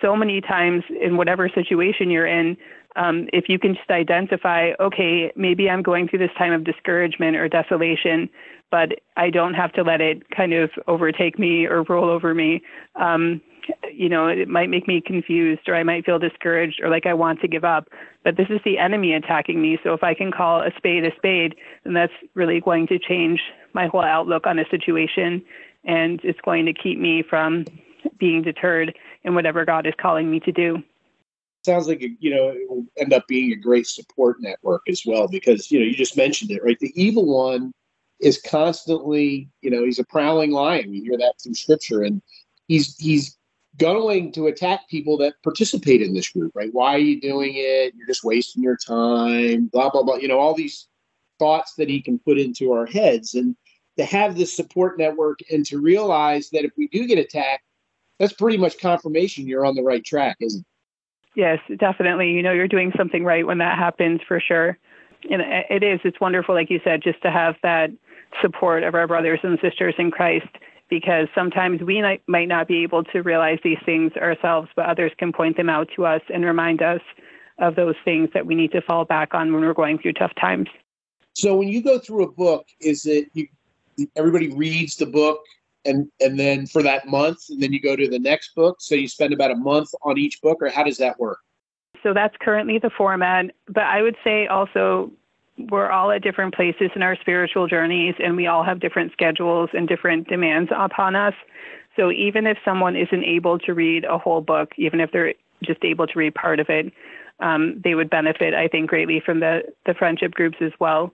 so 0.00 0.16
many 0.16 0.40
times 0.40 0.82
in 1.00 1.16
whatever 1.16 1.48
situation 1.48 2.10
you're 2.10 2.26
in, 2.26 2.56
um, 2.96 3.28
if 3.32 3.48
you 3.48 3.58
can 3.58 3.74
just 3.74 3.90
identify, 3.90 4.72
okay, 4.80 5.32
maybe 5.36 5.68
I'm 5.68 5.82
going 5.82 6.08
through 6.08 6.20
this 6.20 6.30
time 6.38 6.52
of 6.52 6.64
discouragement 6.64 7.36
or 7.36 7.48
desolation, 7.48 8.28
but 8.70 8.92
I 9.16 9.30
don't 9.30 9.54
have 9.54 9.72
to 9.74 9.82
let 9.82 10.00
it 10.00 10.30
kind 10.30 10.52
of 10.52 10.70
overtake 10.86 11.38
me 11.38 11.66
or 11.66 11.82
roll 11.84 12.08
over 12.08 12.34
me. 12.34 12.62
Um, 12.96 13.40
you 13.92 14.08
know, 14.08 14.28
it 14.28 14.48
might 14.48 14.68
make 14.68 14.88
me 14.88 15.00
confused 15.00 15.68
or 15.68 15.74
I 15.74 15.82
might 15.82 16.04
feel 16.04 16.18
discouraged 16.18 16.80
or 16.82 16.88
like 16.90 17.06
I 17.06 17.14
want 17.14 17.40
to 17.40 17.48
give 17.48 17.64
up. 17.64 17.88
But 18.22 18.36
this 18.36 18.48
is 18.50 18.60
the 18.64 18.78
enemy 18.78 19.12
attacking 19.12 19.60
me. 19.60 19.78
So 19.82 19.92
if 19.92 20.02
I 20.02 20.14
can 20.14 20.32
call 20.32 20.62
a 20.62 20.70
spade 20.76 21.04
a 21.04 21.14
spade, 21.16 21.54
then 21.84 21.94
that's 21.94 22.12
really 22.34 22.60
going 22.60 22.86
to 22.88 22.98
change 22.98 23.40
my 23.72 23.86
whole 23.86 24.02
outlook 24.02 24.46
on 24.46 24.58
a 24.58 24.64
situation 24.70 25.44
and 25.84 26.20
it's 26.24 26.40
going 26.40 26.66
to 26.66 26.72
keep 26.72 26.98
me 26.98 27.22
from 27.22 27.64
being 28.18 28.42
deterred 28.42 28.94
in 29.24 29.34
whatever 29.34 29.64
God 29.64 29.86
is 29.86 29.94
calling 30.00 30.30
me 30.30 30.40
to 30.40 30.52
do. 30.52 30.82
Sounds 31.64 31.88
like 31.88 32.02
you 32.02 32.34
know 32.34 32.48
it 32.48 32.68
will 32.68 32.84
end 32.98 33.14
up 33.14 33.26
being 33.26 33.52
a 33.52 33.56
great 33.56 33.86
support 33.86 34.36
network 34.40 34.82
as 34.86 35.02
well 35.06 35.28
because 35.28 35.70
you 35.70 35.78
know 35.78 35.86
you 35.86 35.94
just 35.94 36.16
mentioned 36.16 36.50
it 36.50 36.62
right. 36.62 36.78
The 36.78 36.92
evil 36.94 37.24
one 37.24 37.72
is 38.20 38.40
constantly 38.42 39.48
you 39.62 39.70
know 39.70 39.82
he's 39.82 39.98
a 39.98 40.04
prowling 40.04 40.50
lion. 40.50 40.90
We 40.90 41.00
hear 41.00 41.16
that 41.16 41.34
through 41.42 41.54
scripture, 41.54 42.02
and 42.02 42.20
he's 42.68 42.98
he's 42.98 43.38
going 43.78 44.32
to 44.32 44.46
attack 44.46 44.88
people 44.88 45.16
that 45.18 45.34
participate 45.42 46.00
in 46.00 46.14
this 46.14 46.28
group, 46.28 46.52
right? 46.54 46.72
Why 46.72 46.94
are 46.94 46.98
you 46.98 47.20
doing 47.20 47.54
it? 47.54 47.94
You're 47.96 48.06
just 48.06 48.24
wasting 48.24 48.62
your 48.62 48.76
time, 48.76 49.66
blah, 49.66 49.90
blah, 49.90 50.02
blah. 50.02 50.16
You 50.16 50.28
know, 50.28 50.38
all 50.38 50.54
these 50.54 50.86
thoughts 51.38 51.74
that 51.74 51.88
he 51.88 52.00
can 52.00 52.18
put 52.18 52.38
into 52.38 52.72
our 52.72 52.86
heads. 52.86 53.34
And 53.34 53.56
to 53.96 54.04
have 54.04 54.36
this 54.36 54.54
support 54.54 54.98
network 54.98 55.40
and 55.50 55.66
to 55.66 55.80
realize 55.80 56.50
that 56.50 56.64
if 56.64 56.72
we 56.76 56.88
do 56.88 57.06
get 57.06 57.18
attacked, 57.18 57.64
that's 58.18 58.32
pretty 58.32 58.58
much 58.58 58.78
confirmation 58.78 59.46
you're 59.46 59.66
on 59.66 59.74
the 59.74 59.82
right 59.82 60.04
track, 60.04 60.36
isn't 60.40 60.60
it? 60.60 60.66
Yes, 61.36 61.58
definitely. 61.78 62.30
You 62.30 62.42
know, 62.44 62.52
you're 62.52 62.68
doing 62.68 62.92
something 62.96 63.24
right 63.24 63.44
when 63.44 63.58
that 63.58 63.76
happens 63.76 64.20
for 64.26 64.38
sure. 64.38 64.78
And 65.28 65.42
it 65.42 65.82
is, 65.82 65.98
it's 66.04 66.20
wonderful, 66.20 66.54
like 66.54 66.70
you 66.70 66.80
said, 66.84 67.02
just 67.02 67.20
to 67.22 67.30
have 67.30 67.56
that 67.62 67.90
support 68.40 68.84
of 68.84 68.94
our 68.94 69.08
brothers 69.08 69.40
and 69.42 69.58
sisters 69.60 69.94
in 69.98 70.10
Christ 70.12 70.46
because 70.90 71.28
sometimes 71.34 71.80
we 71.82 72.02
might 72.26 72.48
not 72.48 72.68
be 72.68 72.82
able 72.82 73.04
to 73.04 73.22
realize 73.22 73.58
these 73.64 73.78
things 73.84 74.12
ourselves, 74.16 74.68
but 74.76 74.86
others 74.86 75.12
can 75.18 75.32
point 75.32 75.56
them 75.56 75.68
out 75.68 75.88
to 75.96 76.06
us 76.06 76.20
and 76.32 76.44
remind 76.44 76.82
us 76.82 77.00
of 77.58 77.76
those 77.76 77.94
things 78.04 78.28
that 78.34 78.46
we 78.46 78.54
need 78.54 78.72
to 78.72 78.82
fall 78.82 79.04
back 79.04 79.34
on 79.34 79.52
when 79.52 79.62
we're 79.62 79.74
going 79.74 79.98
through 79.98 80.12
tough 80.12 80.32
times. 80.40 80.68
So 81.34 81.56
when 81.56 81.68
you 81.68 81.82
go 81.82 81.98
through 81.98 82.24
a 82.24 82.30
book, 82.30 82.66
is 82.80 83.06
it 83.06 83.28
you, 83.34 83.48
everybody 84.16 84.52
reads 84.52 84.96
the 84.96 85.06
book 85.06 85.40
and 85.84 86.08
and 86.20 86.38
then 86.38 86.66
for 86.66 86.82
that 86.82 87.06
month 87.06 87.38
and 87.50 87.62
then 87.62 87.72
you 87.72 87.80
go 87.80 87.94
to 87.96 88.08
the 88.08 88.18
next 88.18 88.54
book 88.54 88.76
so 88.80 88.94
you 88.94 89.06
spend 89.06 89.32
about 89.32 89.50
a 89.50 89.56
month 89.56 89.90
on 90.02 90.18
each 90.18 90.40
book 90.40 90.58
or 90.60 90.68
how 90.68 90.82
does 90.82 90.96
that 90.98 91.18
work? 91.18 91.38
So 92.02 92.12
that's 92.12 92.34
currently 92.40 92.78
the 92.78 92.90
format, 92.90 93.46
but 93.66 93.84
I 93.84 94.02
would 94.02 94.16
say 94.22 94.46
also 94.46 95.10
we're 95.58 95.90
all 95.90 96.10
at 96.10 96.22
different 96.22 96.54
places 96.54 96.90
in 96.96 97.02
our 97.02 97.16
spiritual 97.20 97.68
journeys 97.68 98.14
and 98.18 98.36
we 98.36 98.46
all 98.46 98.64
have 98.64 98.80
different 98.80 99.12
schedules 99.12 99.70
and 99.72 99.86
different 99.86 100.28
demands 100.28 100.70
upon 100.74 101.14
us. 101.14 101.34
So 101.96 102.10
even 102.10 102.46
if 102.46 102.58
someone 102.64 102.96
isn't 102.96 103.24
able 103.24 103.58
to 103.60 103.72
read 103.72 104.04
a 104.04 104.18
whole 104.18 104.40
book, 104.40 104.72
even 104.76 105.00
if 105.00 105.12
they're 105.12 105.34
just 105.62 105.84
able 105.84 106.06
to 106.08 106.18
read 106.18 106.34
part 106.34 106.58
of 106.58 106.68
it, 106.68 106.92
um, 107.40 107.80
they 107.82 107.94
would 107.94 108.10
benefit, 108.10 108.54
I 108.54 108.68
think, 108.68 108.90
greatly 108.90 109.20
from 109.24 109.40
the, 109.40 109.62
the 109.86 109.94
friendship 109.94 110.32
groups 110.32 110.58
as 110.60 110.72
well. 110.80 111.12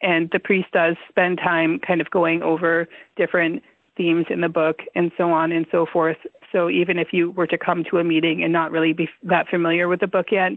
And 0.00 0.30
the 0.32 0.38
priest 0.38 0.68
does 0.72 0.96
spend 1.08 1.38
time 1.38 1.78
kind 1.78 2.00
of 2.00 2.10
going 2.10 2.42
over 2.42 2.88
different 3.16 3.62
themes 3.96 4.26
in 4.30 4.40
the 4.40 4.48
book 4.48 4.80
and 4.94 5.12
so 5.16 5.30
on 5.30 5.52
and 5.52 5.66
so 5.70 5.86
forth. 5.86 6.16
So 6.50 6.68
even 6.68 6.98
if 6.98 7.12
you 7.12 7.30
were 7.30 7.46
to 7.46 7.58
come 7.58 7.84
to 7.90 7.98
a 7.98 8.04
meeting 8.04 8.42
and 8.42 8.52
not 8.52 8.70
really 8.70 8.92
be 8.92 9.08
that 9.24 9.48
familiar 9.48 9.88
with 9.88 10.00
the 10.00 10.06
book 10.06 10.26
yet, 10.30 10.52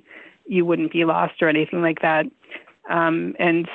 you 0.48 0.66
wouldn't 0.66 0.92
be 0.92 1.06
lost 1.06 1.42
or 1.42 1.50
anything 1.50 1.82
like 1.82 2.02
that. 2.02 2.26
Um, 2.90 3.36
and 3.40 3.68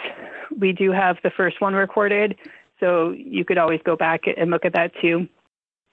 we 0.59 0.73
do 0.73 0.93
have 0.93 1.17
the 1.23 1.31
first 1.31 1.61
one 1.61 1.75
recorded, 1.75 2.37
so 2.79 3.11
you 3.11 3.45
could 3.45 3.59
always 3.59 3.81
go 3.85 3.97
back 3.97 4.23
and 4.37 4.51
look 4.51 4.65
at 4.65 4.73
that 4.75 4.93
too. 5.01 5.29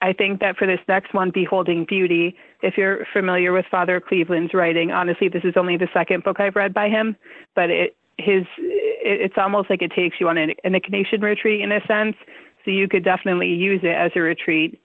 I 0.00 0.12
think 0.12 0.40
that 0.40 0.56
for 0.56 0.66
this 0.66 0.78
next 0.86 1.12
one, 1.12 1.30
Beholding 1.30 1.84
Beauty, 1.84 2.36
if 2.62 2.76
you're 2.76 3.04
familiar 3.12 3.52
with 3.52 3.66
Father 3.70 4.00
Cleveland's 4.00 4.54
writing, 4.54 4.92
honestly, 4.92 5.28
this 5.28 5.42
is 5.42 5.54
only 5.56 5.76
the 5.76 5.88
second 5.92 6.22
book 6.22 6.38
I've 6.38 6.54
read 6.54 6.72
by 6.72 6.88
him, 6.88 7.16
but 7.54 7.70
it 7.70 7.96
his 8.18 8.44
it's 8.58 9.34
almost 9.36 9.70
like 9.70 9.80
it 9.80 9.92
takes 9.92 10.16
you 10.20 10.28
on 10.28 10.36
an, 10.38 10.54
Ignatian 10.64 11.22
retreat 11.22 11.60
in 11.60 11.72
a 11.72 11.80
sense. 11.86 12.16
So 12.64 12.70
you 12.70 12.88
could 12.88 13.04
definitely 13.04 13.48
use 13.48 13.80
it 13.82 13.94
as 13.94 14.10
a 14.16 14.20
retreat. 14.20 14.80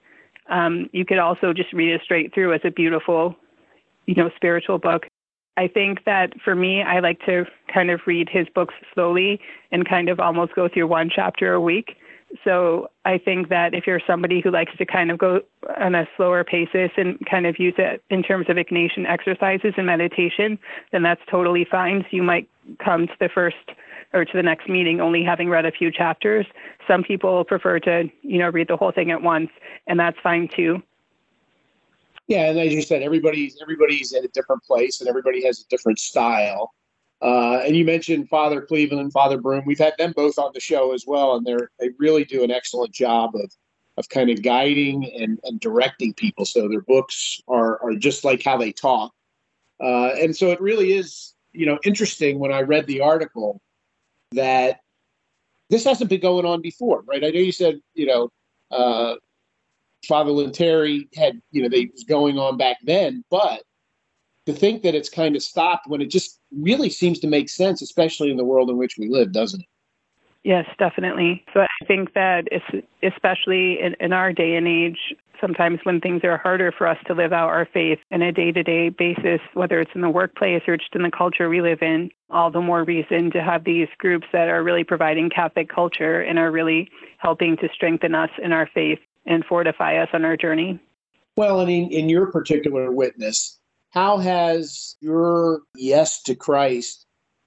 Um, 0.48 0.88
you 0.92 1.04
could 1.04 1.18
also 1.18 1.52
just 1.52 1.72
read 1.72 1.92
it 1.92 2.00
straight 2.02 2.32
through 2.32 2.54
as 2.54 2.60
a 2.64 2.70
beautiful, 2.70 3.36
you 4.06 4.14
know, 4.14 4.30
spiritual 4.36 4.78
book. 4.78 5.06
I 5.56 5.68
think 5.68 6.04
that 6.04 6.32
for 6.44 6.54
me, 6.54 6.82
I 6.82 7.00
like 7.00 7.24
to 7.26 7.44
kind 7.72 7.90
of 7.90 8.00
read 8.06 8.28
his 8.28 8.48
books 8.54 8.74
slowly 8.92 9.40
and 9.70 9.88
kind 9.88 10.08
of 10.08 10.18
almost 10.18 10.54
go 10.54 10.68
through 10.68 10.88
one 10.88 11.10
chapter 11.14 11.52
a 11.52 11.60
week. 11.60 11.96
So 12.42 12.90
I 13.04 13.18
think 13.18 13.48
that 13.50 13.74
if 13.74 13.86
you're 13.86 14.00
somebody 14.06 14.40
who 14.40 14.50
likes 14.50 14.76
to 14.78 14.84
kind 14.84 15.12
of 15.12 15.18
go 15.18 15.40
on 15.78 15.94
a 15.94 16.08
slower 16.16 16.42
paces 16.42 16.90
and 16.96 17.24
kind 17.30 17.46
of 17.46 17.60
use 17.60 17.74
it 17.78 18.02
in 18.10 18.24
terms 18.24 18.46
of 18.48 18.56
Ignatian 18.56 19.08
exercises 19.08 19.74
and 19.76 19.86
meditation, 19.86 20.58
then 20.90 21.02
that's 21.02 21.20
totally 21.30 21.64
fine. 21.64 22.02
So 22.02 22.16
you 22.16 22.24
might 22.24 22.48
come 22.84 23.06
to 23.06 23.14
the 23.20 23.28
first 23.28 23.56
or 24.12 24.24
to 24.24 24.32
the 24.36 24.42
next 24.42 24.68
meeting 24.68 25.00
only 25.00 25.22
having 25.22 25.48
read 25.48 25.66
a 25.66 25.72
few 25.72 25.92
chapters. 25.92 26.46
Some 26.88 27.04
people 27.04 27.44
prefer 27.44 27.78
to, 27.80 28.10
you 28.22 28.38
know, 28.38 28.48
read 28.48 28.68
the 28.68 28.76
whole 28.76 28.92
thing 28.92 29.10
at 29.10 29.22
once, 29.22 29.50
and 29.86 30.00
that's 30.00 30.18
fine 30.22 30.48
too. 30.48 30.82
Yeah, 32.26 32.48
and 32.48 32.58
as 32.58 32.72
you 32.72 32.82
said, 32.82 33.02
everybody's 33.02 33.58
everybody's 33.60 34.12
at 34.14 34.24
a 34.24 34.28
different 34.28 34.62
place, 34.64 35.00
and 35.00 35.08
everybody 35.08 35.44
has 35.44 35.60
a 35.60 35.68
different 35.68 35.98
style. 35.98 36.72
Uh, 37.22 37.60
and 37.64 37.76
you 37.76 37.84
mentioned 37.84 38.28
Father 38.28 38.62
Cleveland, 38.62 39.12
Father 39.12 39.38
Broom. 39.38 39.64
We've 39.66 39.78
had 39.78 39.94
them 39.98 40.12
both 40.16 40.38
on 40.38 40.50
the 40.54 40.60
show 40.60 40.92
as 40.92 41.04
well, 41.06 41.36
and 41.36 41.46
they're 41.46 41.70
they 41.78 41.90
really 41.98 42.24
do 42.24 42.42
an 42.42 42.50
excellent 42.50 42.92
job 42.92 43.34
of 43.34 43.50
of 43.96 44.08
kind 44.08 44.30
of 44.30 44.42
guiding 44.42 45.10
and, 45.14 45.38
and 45.44 45.60
directing 45.60 46.14
people. 46.14 46.44
So 46.44 46.68
their 46.68 46.80
books 46.80 47.40
are 47.48 47.82
are 47.82 47.94
just 47.94 48.24
like 48.24 48.42
how 48.42 48.56
they 48.56 48.72
talk. 48.72 49.12
Uh, 49.82 50.10
and 50.20 50.36
so 50.36 50.50
it 50.50 50.60
really 50.60 50.92
is, 50.92 51.34
you 51.52 51.66
know, 51.66 51.78
interesting 51.84 52.38
when 52.38 52.52
I 52.52 52.62
read 52.62 52.86
the 52.86 53.00
article 53.00 53.60
that 54.32 54.80
this 55.70 55.84
hasn't 55.84 56.10
been 56.10 56.20
going 56.20 56.46
on 56.46 56.62
before, 56.62 57.02
right? 57.06 57.24
I 57.24 57.30
know 57.30 57.40
you 57.40 57.52
said, 57.52 57.80
you 57.94 58.06
know, 58.06 58.30
uh, 58.70 59.16
Father 60.06 60.50
Terry 60.50 61.08
had, 61.14 61.40
you 61.50 61.62
know, 61.62 61.68
they 61.68 61.90
was 61.92 62.04
going 62.04 62.38
on 62.38 62.56
back 62.56 62.78
then, 62.84 63.24
but 63.30 63.62
to 64.46 64.52
think 64.52 64.82
that 64.82 64.94
it's 64.94 65.08
kind 65.08 65.36
of 65.36 65.42
stopped 65.42 65.86
when 65.86 66.00
it 66.00 66.10
just 66.10 66.38
really 66.52 66.90
seems 66.90 67.18
to 67.20 67.26
make 67.26 67.48
sense, 67.48 67.82
especially 67.82 68.30
in 68.30 68.36
the 68.36 68.44
world 68.44 68.70
in 68.70 68.76
which 68.76 68.96
we 68.98 69.08
live, 69.08 69.32
doesn't 69.32 69.60
it? 69.60 69.66
Yes, 70.42 70.66
definitely. 70.78 71.42
So 71.54 71.60
I 71.60 71.84
think 71.86 72.12
that 72.12 72.48
it's 72.52 72.86
especially 73.02 73.80
in, 73.80 73.96
in 73.98 74.12
our 74.12 74.30
day 74.30 74.56
and 74.56 74.68
age, 74.68 75.14
sometimes 75.40 75.80
when 75.84 76.00
things 76.00 76.22
are 76.22 76.36
harder 76.36 76.70
for 76.70 76.86
us 76.86 76.98
to 77.06 77.14
live 77.14 77.32
out 77.32 77.48
our 77.48 77.66
faith 77.72 77.98
in 78.10 78.20
a 78.20 78.30
day 78.30 78.52
to 78.52 78.62
day 78.62 78.90
basis, 78.90 79.40
whether 79.54 79.80
it's 79.80 79.90
in 79.94 80.02
the 80.02 80.10
workplace 80.10 80.62
or 80.68 80.76
just 80.76 80.94
in 80.94 81.02
the 81.02 81.10
culture 81.10 81.48
we 81.48 81.62
live 81.62 81.80
in, 81.80 82.10
all 82.28 82.50
the 82.50 82.60
more 82.60 82.84
reason 82.84 83.30
to 83.30 83.42
have 83.42 83.64
these 83.64 83.88
groups 83.96 84.26
that 84.32 84.48
are 84.48 84.62
really 84.62 84.84
providing 84.84 85.30
Catholic 85.30 85.70
culture 85.70 86.20
and 86.20 86.38
are 86.38 86.50
really 86.50 86.90
helping 87.16 87.56
to 87.56 87.68
strengthen 87.72 88.14
us 88.14 88.30
in 88.42 88.52
our 88.52 88.68
faith 88.74 88.98
and 89.26 89.44
fortify 89.44 89.96
us 89.96 90.08
on 90.12 90.24
our 90.24 90.36
journey. 90.36 90.78
Well, 91.36 91.60
and 91.60 91.70
in, 91.70 91.90
in 91.90 92.08
your 92.08 92.30
particular 92.30 92.92
witness, 92.92 93.58
how 93.90 94.18
has 94.18 94.96
your 95.00 95.62
yes 95.76 96.22
to 96.24 96.34
Christ 96.34 97.06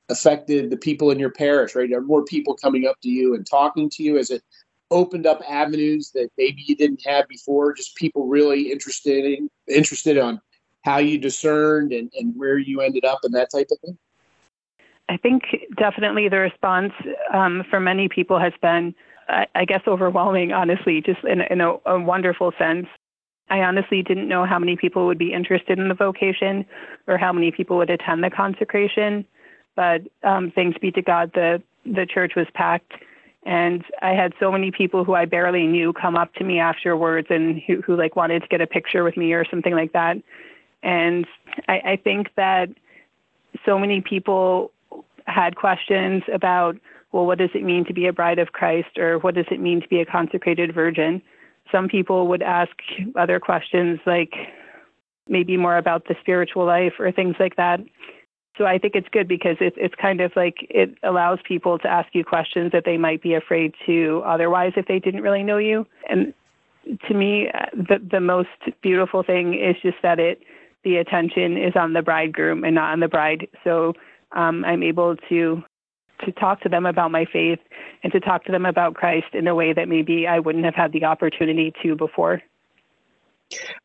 affected 0.09 0.69
the 0.69 0.77
people 0.77 1.11
in 1.11 1.19
your 1.19 1.31
parish, 1.31 1.75
right? 1.75 1.91
Are 1.91 2.01
more 2.01 2.23
people 2.23 2.55
coming 2.55 2.85
up 2.85 2.95
to 3.01 3.09
you 3.09 3.35
and 3.35 3.45
talking 3.45 3.89
to 3.91 4.03
you? 4.03 4.15
Has 4.15 4.29
it 4.29 4.41
opened 4.89 5.25
up 5.25 5.41
avenues 5.47 6.11
that 6.11 6.29
maybe 6.37 6.63
you 6.65 6.75
didn't 6.75 7.01
have 7.05 7.27
before? 7.27 7.73
Just 7.73 7.95
people 7.95 8.27
really 8.27 8.71
interested 8.71 9.25
in, 9.25 9.49
interested 9.67 10.17
on 10.17 10.41
how 10.83 10.97
you 10.97 11.17
discerned 11.17 11.91
and, 11.91 12.11
and 12.17 12.33
where 12.37 12.57
you 12.57 12.81
ended 12.81 13.03
up 13.03 13.19
and 13.23 13.33
that 13.33 13.51
type 13.51 13.67
of 13.71 13.79
thing? 13.79 13.97
I 15.09 15.17
think 15.17 15.43
definitely 15.77 16.29
the 16.29 16.37
response 16.37 16.93
um, 17.33 17.63
for 17.69 17.79
many 17.79 18.09
people 18.09 18.39
has 18.39 18.53
been, 18.61 18.93
I, 19.29 19.65
guess, 19.65 19.81
overwhelming, 19.87 20.51
honestly, 20.53 21.01
just 21.01 21.23
in, 21.23 21.41
in 21.41 21.61
a, 21.61 21.75
a 21.85 21.99
wonderful 21.99 22.53
sense. 22.57 22.87
I 23.49 23.59
honestly 23.59 24.01
didn't 24.01 24.27
know 24.27 24.45
how 24.45 24.59
many 24.59 24.75
people 24.75 25.05
would 25.07 25.17
be 25.17 25.33
interested 25.33 25.79
in 25.79 25.87
the 25.87 25.93
vocation 25.93 26.65
or 27.07 27.17
how 27.17 27.31
many 27.31 27.51
people 27.51 27.77
would 27.77 27.89
attend 27.89 28.23
the 28.23 28.29
consecration. 28.29 29.25
But 29.75 30.01
um, 30.23 30.51
thanks 30.55 30.77
be 30.79 30.91
to 30.91 31.01
God, 31.01 31.31
the 31.33 31.61
the 31.85 32.05
church 32.05 32.33
was 32.35 32.47
packed, 32.53 32.91
and 33.45 33.83
I 34.01 34.09
had 34.09 34.33
so 34.41 34.51
many 34.51 34.71
people 34.71 35.05
who 35.05 35.13
I 35.13 35.23
barely 35.23 35.67
knew 35.67 35.93
come 35.93 36.17
up 36.17 36.33
to 36.33 36.43
me 36.43 36.59
afterwards 36.59 37.27
and 37.29 37.61
who, 37.65 37.81
who 37.81 37.95
like 37.95 38.17
wanted 38.17 38.41
to 38.41 38.47
get 38.49 38.59
a 38.59 38.67
picture 38.67 39.05
with 39.05 39.15
me 39.15 39.31
or 39.31 39.45
something 39.45 39.73
like 39.73 39.93
that. 39.93 40.17
And 40.83 41.25
I, 41.69 41.79
I 41.85 41.95
think 42.03 42.29
that 42.35 42.69
so 43.65 43.79
many 43.79 44.01
people 44.01 44.71
had 45.27 45.55
questions 45.55 46.23
about, 46.33 46.75
well, 47.11 47.25
what 47.25 47.37
does 47.37 47.49
it 47.53 47.63
mean 47.63 47.85
to 47.85 47.93
be 47.93 48.07
a 48.07 48.13
bride 48.13 48.39
of 48.39 48.51
Christ, 48.51 48.97
or 48.97 49.19
what 49.19 49.35
does 49.35 49.45
it 49.49 49.59
mean 49.59 49.81
to 49.81 49.87
be 49.87 50.01
a 50.01 50.05
consecrated 50.05 50.73
virgin? 50.73 51.21
Some 51.71 51.87
people 51.87 52.27
would 52.27 52.41
ask 52.41 52.71
other 53.15 53.39
questions 53.39 53.99
like 54.05 54.33
maybe 55.27 55.57
more 55.57 55.77
about 55.77 56.05
the 56.07 56.15
spiritual 56.21 56.65
life 56.65 56.93
or 56.99 57.11
things 57.11 57.35
like 57.39 57.55
that. 57.57 57.79
So 58.57 58.65
I 58.65 58.77
think 58.77 58.95
it's 58.95 59.07
good 59.11 59.27
because 59.27 59.57
it's 59.59 59.75
it's 59.79 59.93
kind 60.01 60.19
of 60.19 60.31
like 60.35 60.55
it 60.69 60.95
allows 61.03 61.39
people 61.47 61.77
to 61.79 61.87
ask 61.87 62.09
you 62.13 62.25
questions 62.25 62.71
that 62.71 62.85
they 62.85 62.97
might 62.97 63.21
be 63.21 63.35
afraid 63.35 63.73
to 63.85 64.23
otherwise 64.25 64.73
if 64.75 64.87
they 64.87 64.99
didn't 64.99 65.21
really 65.21 65.43
know 65.43 65.57
you. 65.57 65.85
And 66.09 66.33
to 67.07 67.13
me, 67.13 67.49
the 67.73 67.99
the 68.09 68.19
most 68.19 68.49
beautiful 68.81 69.21
thing 69.21 69.53
is 69.53 69.75
just 69.81 69.97
that 70.01 70.19
it 70.19 70.41
the 70.83 70.97
attention 70.97 71.57
is 71.57 71.73
on 71.75 71.93
the 71.93 72.01
bridegroom 72.01 72.63
and 72.63 72.73
not 72.75 72.93
on 72.93 72.99
the 72.99 73.07
bride. 73.07 73.47
So 73.63 73.93
um, 74.31 74.65
I'm 74.65 74.81
able 74.81 75.15
to 75.29 75.63
to 76.25 76.31
talk 76.31 76.61
to 76.61 76.69
them 76.69 76.85
about 76.85 77.11
my 77.11 77.25
faith 77.25 77.59
and 78.03 78.11
to 78.13 78.19
talk 78.19 78.45
to 78.45 78.51
them 78.51 78.65
about 78.65 78.95
Christ 78.95 79.27
in 79.33 79.47
a 79.47 79.55
way 79.55 79.73
that 79.73 79.87
maybe 79.87 80.27
I 80.27 80.39
wouldn't 80.39 80.65
have 80.65 80.75
had 80.75 80.91
the 80.91 81.05
opportunity 81.05 81.73
to 81.83 81.95
before. 81.95 82.41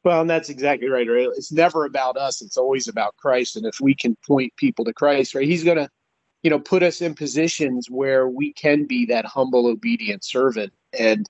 Well, 0.02 0.22
and 0.22 0.30
that's 0.30 0.48
exactly 0.48 0.88
right. 0.88 1.08
right? 1.08 1.28
It's 1.36 1.52
never 1.52 1.84
about 1.84 2.16
us. 2.16 2.42
It's 2.42 2.56
always 2.56 2.88
about 2.88 3.16
Christ. 3.16 3.56
And 3.56 3.66
if 3.66 3.80
we 3.80 3.94
can 3.94 4.16
point 4.26 4.54
people 4.56 4.84
to 4.84 4.92
Christ, 4.92 5.34
right, 5.34 5.46
He's 5.46 5.64
going 5.64 5.76
to, 5.76 5.88
you 6.42 6.50
know, 6.50 6.58
put 6.58 6.82
us 6.82 7.00
in 7.00 7.14
positions 7.14 7.88
where 7.88 8.28
we 8.28 8.52
can 8.52 8.84
be 8.84 9.06
that 9.06 9.24
humble, 9.24 9.68
obedient 9.68 10.24
servant 10.24 10.72
and 10.98 11.28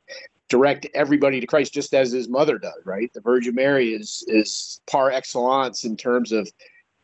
direct 0.48 0.86
everybody 0.94 1.40
to 1.40 1.46
Christ, 1.46 1.74
just 1.74 1.94
as 1.94 2.12
His 2.12 2.28
mother 2.28 2.58
does. 2.58 2.80
Right, 2.84 3.12
the 3.12 3.20
Virgin 3.20 3.54
Mary 3.54 3.90
is 3.90 4.24
is 4.26 4.80
par 4.86 5.10
excellence 5.10 5.84
in 5.84 5.96
terms 5.96 6.32
of 6.32 6.50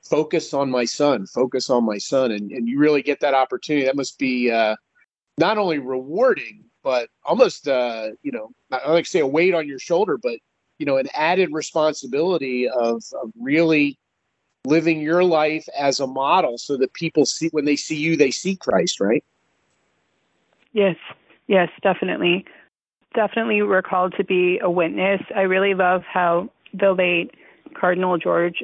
focus 0.08 0.54
on 0.54 0.70
my 0.70 0.84
son, 0.84 1.26
focus 1.26 1.70
on 1.70 1.84
my 1.84 1.98
son. 1.98 2.32
And, 2.32 2.50
and 2.50 2.68
you 2.68 2.78
really 2.78 3.02
get 3.02 3.20
that 3.20 3.34
opportunity. 3.34 3.86
That 3.86 3.96
must 3.96 4.18
be 4.18 4.50
uh, 4.50 4.76
not 5.36 5.58
only 5.58 5.78
rewarding, 5.78 6.64
but 6.82 7.08
almost, 7.24 7.68
uh, 7.68 8.10
you 8.22 8.32
know, 8.32 8.50
I 8.70 8.90
like 8.90 9.04
to 9.04 9.10
say 9.10 9.20
a 9.20 9.26
weight 9.26 9.54
on 9.54 9.68
your 9.68 9.78
shoulder, 9.78 10.16
but, 10.16 10.38
you 10.78 10.86
know, 10.86 10.96
an 10.96 11.08
added 11.14 11.50
responsibility 11.52 12.68
of, 12.68 13.02
of 13.22 13.32
really 13.38 13.98
living 14.64 15.00
your 15.00 15.24
life 15.24 15.66
as 15.78 16.00
a 16.00 16.06
model 16.06 16.58
so 16.58 16.76
that 16.76 16.92
people 16.92 17.26
see, 17.26 17.48
when 17.48 17.64
they 17.64 17.76
see 17.76 17.96
you, 17.96 18.16
they 18.16 18.30
see 18.30 18.56
Christ, 18.56 19.00
right? 19.00 19.24
Yes, 20.72 20.96
yes, 21.46 21.68
definitely. 21.82 22.44
Definitely, 23.14 23.62
we're 23.62 23.82
called 23.82 24.14
to 24.18 24.24
be 24.24 24.58
a 24.62 24.70
witness. 24.70 25.22
I 25.34 25.42
really 25.42 25.74
love 25.74 26.02
how 26.02 26.50
the 26.74 26.92
late 26.92 27.30
Cardinal 27.74 28.18
George 28.18 28.62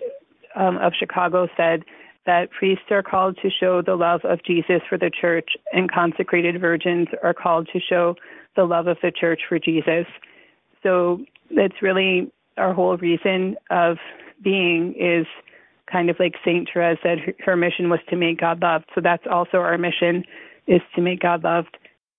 um, 0.55 0.79
of 0.79 0.93
Chicago 0.99 1.49
said 1.57 1.85
that 2.27 2.51
priests 2.51 2.85
are 2.91 3.03
called 3.03 3.39
to 3.43 3.51
show 3.51 3.83
the 3.83 3.97
love 3.97 4.21
of 4.25 4.43
Jesus 4.45 4.81
for 4.89 4.97
the 4.97 5.11
church, 5.11 5.51
and 5.73 5.91
consecrated 5.91 6.61
virgins 6.61 7.09
are 7.23 7.35
called 7.35 7.69
to 7.73 7.81
show 7.81 8.15
the 8.57 8.65
love 8.65 8.87
of 8.87 8.97
the 9.03 9.13
church 9.13 9.43
for 9.49 9.59
Jesus. 9.59 10.07
So 10.83 11.21
that's 11.55 11.83
really 11.83 12.31
our 12.57 12.73
whole 12.73 12.97
reason 12.97 13.57
of 13.71 13.99
being 14.43 14.95
is 14.99 15.27
kind 15.91 16.09
of 16.09 16.17
like 16.19 16.35
Saint 16.45 16.69
Therese 16.73 16.99
said 17.03 17.19
her 17.41 17.57
mission 17.57 17.91
was 17.91 18.01
to 18.09 18.17
make 18.17 18.41
God 18.41 18.63
loved. 18.63 18.87
So 18.95 19.01
that's 19.03 19.25
also 19.31 19.59
our 19.59 19.77
mission 19.77 20.25
is 20.67 20.81
to 20.95 21.03
make 21.03 21.21
God 21.21 21.45
loved. 21.45 21.77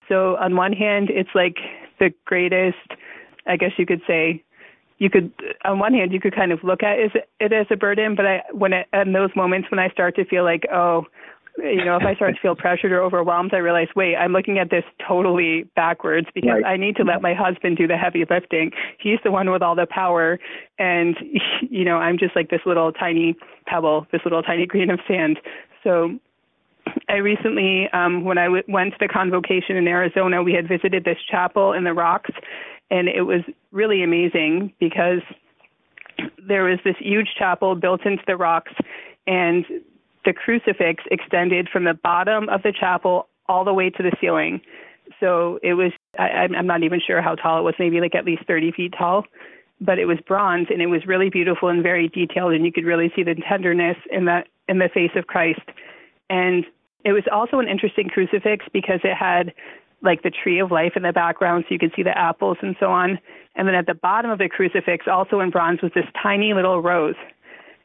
So 0.07 0.35
on 0.37 0.55
one 0.55 0.73
hand, 0.73 1.09
it's 1.09 1.29
like 1.33 1.55
the 1.99 2.13
greatest, 2.25 2.77
I 3.47 3.57
guess 3.57 3.71
you 3.77 3.85
could 3.85 4.01
say, 4.07 4.43
you 4.97 5.09
could 5.09 5.31
on 5.63 5.79
one 5.79 5.93
hand 5.93 6.11
you 6.11 6.19
could 6.19 6.35
kind 6.35 6.51
of 6.51 6.63
look 6.63 6.83
at 6.83 6.97
it 7.39 7.53
as 7.53 7.67
a 7.69 7.75
burden 7.75 8.15
but 8.15 8.25
i 8.25 8.41
when 8.51 8.73
it, 8.73 8.87
in 8.93 9.13
those 9.13 9.29
moments 9.35 9.69
when 9.71 9.79
i 9.79 9.89
start 9.89 10.15
to 10.15 10.25
feel 10.25 10.43
like 10.43 10.63
oh 10.73 11.03
you 11.57 11.83
know 11.83 11.95
if 11.95 12.03
i 12.03 12.13
start 12.15 12.35
to 12.35 12.41
feel 12.41 12.55
pressured 12.55 12.91
or 12.91 13.01
overwhelmed 13.01 13.53
i 13.53 13.57
realize 13.57 13.87
wait 13.95 14.15
i'm 14.15 14.33
looking 14.33 14.59
at 14.59 14.69
this 14.69 14.83
totally 15.07 15.63
backwards 15.75 16.27
because 16.33 16.61
right. 16.61 16.65
i 16.65 16.77
need 16.77 16.95
to 16.95 17.03
let 17.03 17.21
my 17.21 17.33
husband 17.33 17.77
do 17.77 17.87
the 17.87 17.97
heavy 17.97 18.25
lifting 18.29 18.71
he's 18.99 19.19
the 19.23 19.31
one 19.31 19.49
with 19.49 19.61
all 19.61 19.75
the 19.75 19.87
power 19.89 20.39
and 20.79 21.17
you 21.69 21.85
know 21.85 21.97
i'm 21.97 22.17
just 22.17 22.35
like 22.35 22.49
this 22.49 22.61
little 22.65 22.91
tiny 22.91 23.35
pebble 23.65 24.07
this 24.11 24.21
little 24.23 24.43
tiny 24.43 24.65
grain 24.67 24.89
of 24.89 24.99
sand 25.07 25.39
so 25.83 26.17
I 27.09 27.15
recently, 27.15 27.87
um, 27.93 28.23
when 28.23 28.37
I 28.37 28.45
w- 28.45 28.63
went 28.67 28.93
to 28.93 28.97
the 28.99 29.07
convocation 29.07 29.75
in 29.75 29.87
Arizona, 29.87 30.43
we 30.43 30.53
had 30.53 30.67
visited 30.67 31.03
this 31.03 31.17
chapel 31.29 31.73
in 31.73 31.83
the 31.83 31.93
rocks, 31.93 32.31
and 32.91 33.07
it 33.07 33.23
was 33.23 33.41
really 33.71 34.03
amazing 34.03 34.73
because 34.79 35.21
there 36.47 36.63
was 36.63 36.79
this 36.83 36.95
huge 36.99 37.29
chapel 37.37 37.75
built 37.75 38.05
into 38.05 38.23
the 38.27 38.37
rocks, 38.37 38.71
and 39.27 39.65
the 40.23 40.33
crucifix 40.33 41.03
extended 41.11 41.69
from 41.69 41.83
the 41.83 41.93
bottom 41.93 42.49
of 42.49 42.63
the 42.63 42.71
chapel 42.71 43.27
all 43.47 43.63
the 43.63 43.73
way 43.73 43.89
to 43.89 44.03
the 44.03 44.11
ceiling. 44.19 44.61
So 45.19 45.59
it 45.61 45.75
was, 45.75 45.91
I, 46.17 46.47
I'm 46.57 46.65
not 46.65 46.83
even 46.83 46.99
sure 47.05 47.21
how 47.21 47.35
tall 47.35 47.59
it 47.59 47.63
was, 47.63 47.75
maybe 47.77 47.99
like 47.99 48.15
at 48.15 48.25
least 48.25 48.43
30 48.47 48.71
feet 48.71 48.93
tall, 48.97 49.25
but 49.79 49.99
it 49.99 50.05
was 50.05 50.17
bronze 50.27 50.67
and 50.71 50.81
it 50.81 50.87
was 50.87 51.05
really 51.05 51.29
beautiful 51.29 51.69
and 51.69 51.83
very 51.83 52.07
detailed, 52.07 52.53
and 52.53 52.65
you 52.65 52.71
could 52.71 52.85
really 52.85 53.11
see 53.15 53.23
the 53.23 53.35
tenderness 53.47 53.97
in 54.11 54.25
the 54.25 54.43
in 54.67 54.79
the 54.79 54.89
face 54.93 55.11
of 55.15 55.27
Christ. 55.27 55.61
And 56.29 56.65
it 57.03 57.11
was 57.11 57.23
also 57.31 57.59
an 57.59 57.67
interesting 57.67 58.09
crucifix 58.09 58.65
because 58.73 58.99
it 59.03 59.15
had 59.15 59.53
like 60.05 60.23
the 60.23 60.31
tree 60.31 60.59
of 60.59 60.71
life 60.71 60.93
in 60.95 61.03
the 61.03 61.11
background 61.11 61.65
so 61.67 61.73
you 61.73 61.79
could 61.79 61.91
see 61.95 62.03
the 62.03 62.17
apples 62.17 62.57
and 62.61 62.75
so 62.79 62.87
on. 62.87 63.19
And 63.55 63.67
then 63.67 63.75
at 63.75 63.85
the 63.85 63.93
bottom 63.93 64.31
of 64.31 64.37
the 64.37 64.49
crucifix, 64.49 65.05
also 65.07 65.39
in 65.39 65.49
bronze, 65.49 65.81
was 65.81 65.91
this 65.95 66.05
tiny 66.21 66.53
little 66.53 66.81
rose. 66.81 67.15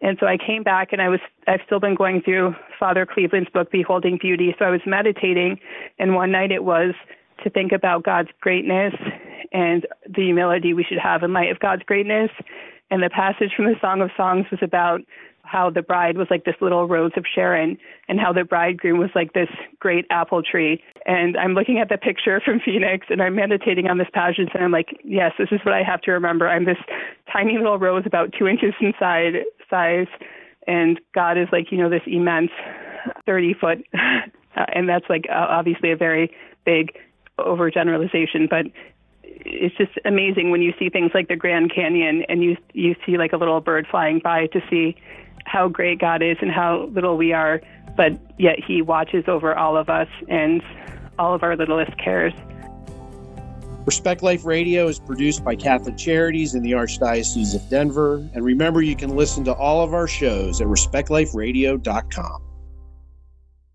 And 0.03 0.17
so 0.19 0.27
I 0.27 0.37
came 0.37 0.63
back 0.63 0.93
and 0.93 1.03
I 1.03 1.09
was 1.09 1.21
I've 1.47 1.61
still 1.67 1.81
been 1.81 1.95
going 1.95 2.23
through 2.23 2.55
Father 2.79 3.07
Cleveland's 3.07 3.51
book 3.51 3.71
Beholding 3.71 4.19
Beauty. 4.21 4.55
So 4.59 4.65
I 4.65 4.71
was 4.71 4.81
meditating 4.87 5.59
and 5.99 6.15
one 6.15 6.31
night 6.31 6.53
it 6.53 6.65
was 6.65 6.95
to 7.45 7.51
think 7.51 7.73
about 7.73 8.03
God's 8.03 8.31
greatness 8.41 8.95
and 9.53 9.87
the 10.09 10.23
humility 10.23 10.73
we 10.75 10.85
should 10.85 10.99
have 10.99 11.23
in 11.23 11.33
light 11.33 11.51
of 11.51 11.59
God's 11.61 11.83
greatness. 11.83 12.31
And 12.91 13.03
the 13.03 13.11
passage 13.11 13.53
from 13.55 13.67
the 13.67 13.77
Song 13.81 14.01
of 14.01 14.11
Songs 14.17 14.47
was 14.51 14.61
about 14.63 15.01
how 15.43 15.71
the 15.71 15.83
bride 15.83 16.17
was 16.17 16.29
like 16.31 16.45
this 16.45 16.55
little 16.61 16.87
rose 16.87 17.13
of 17.17 17.25
Sharon 17.33 17.77
and 18.09 18.21
how 18.21 18.33
the 18.33 18.45
bridegroom 18.45 18.99
was 18.99 19.11
like 19.15 19.33
this 19.33 19.49
great 19.79 20.07
apple 20.11 20.43
tree. 20.43 20.83
And 21.07 21.37
I'm 21.37 21.55
looking 21.55 21.79
at 21.79 21.89
the 21.89 21.99
picture 21.99 22.41
from 22.45 22.61
Phoenix 22.65 23.07
and 23.11 23.21
I'm 23.21 23.35
meditating 23.35 23.87
on 23.87 23.99
this 23.99 24.09
passage 24.13 24.49
and 24.55 24.63
I'm 24.63 24.73
like, 24.73 24.89
yes, 25.05 25.33
this 25.39 25.49
is 25.51 25.61
what 25.65 25.75
I 25.75 25.83
have 25.83 26.01
to 26.03 26.13
remember. 26.13 26.49
I'm 26.49 26.65
this 26.65 26.79
tiny 27.33 27.57
little 27.57 27.79
rose 27.79 28.05
about 28.07 28.33
two 28.39 28.47
inches 28.47 28.75
in 28.81 28.93
side, 28.99 29.45
size, 29.69 30.09
and 30.67 31.01
God 31.15 31.37
is 31.37 31.49
like, 31.53 31.73
you 31.73 31.79
know, 31.79 31.91
this 31.91 32.03
immense 32.07 32.51
30 33.27 33.55
foot. 33.55 33.79
And 34.75 34.89
that's 34.89 35.07
like 35.09 35.27
uh, 35.31 35.47
obviously 35.49 35.93
a 35.93 35.97
very 35.97 36.35
big 36.67 36.91
overgeneralization, 37.39 38.51
but 38.51 38.67
it's 39.23 39.77
just 39.77 39.93
amazing 40.05 40.51
when 40.51 40.61
you 40.61 40.73
see 40.79 40.89
things 40.89 41.13
like 41.15 41.29
the 41.29 41.37
Grand 41.37 41.73
Canyon 41.75 42.25
and 42.29 42.43
you 42.43 42.57
you 42.73 42.95
see 43.07 43.17
like 43.17 43.33
a 43.33 43.37
little 43.37 43.61
bird 43.61 43.87
flying 43.91 44.21
by 44.23 44.47
to 44.49 44.61
see 44.69 44.97
how 45.45 45.69
great 45.69 45.99
God 45.99 46.23
is 46.23 46.37
and 46.41 46.51
how 46.51 46.89
little 46.93 47.17
we 47.17 47.33
are, 47.33 47.61
but 47.97 48.13
yet 48.39 48.57
He 48.67 48.83
watches 48.83 49.25
over 49.27 49.55
all 49.55 49.77
of 49.77 49.89
us 49.89 50.09
and 50.29 50.63
all 51.19 51.35
of 51.35 51.43
our 51.43 51.57
littlest 51.57 51.97
cares. 51.99 52.33
Respect 53.87 54.23
Life 54.23 54.45
Radio 54.45 54.89
is 54.89 55.01
produced 55.01 55.43
by 55.43 55.57
Catholic 55.57 55.97
Charities 55.97 56.55
in 56.55 56.63
the 56.63 56.73
Archdiocese 56.73 57.55
of 57.55 57.69
Denver. 57.71 58.17
And 58.35 58.45
remember, 58.45 58.83
you 58.83 58.95
can 58.95 59.17
listen 59.17 59.43
to 59.45 59.55
all 59.55 59.83
of 59.83 59.95
our 59.95 60.07
shows 60.07 60.61
at 60.61 60.67
respectliferadio.com. 60.67 62.50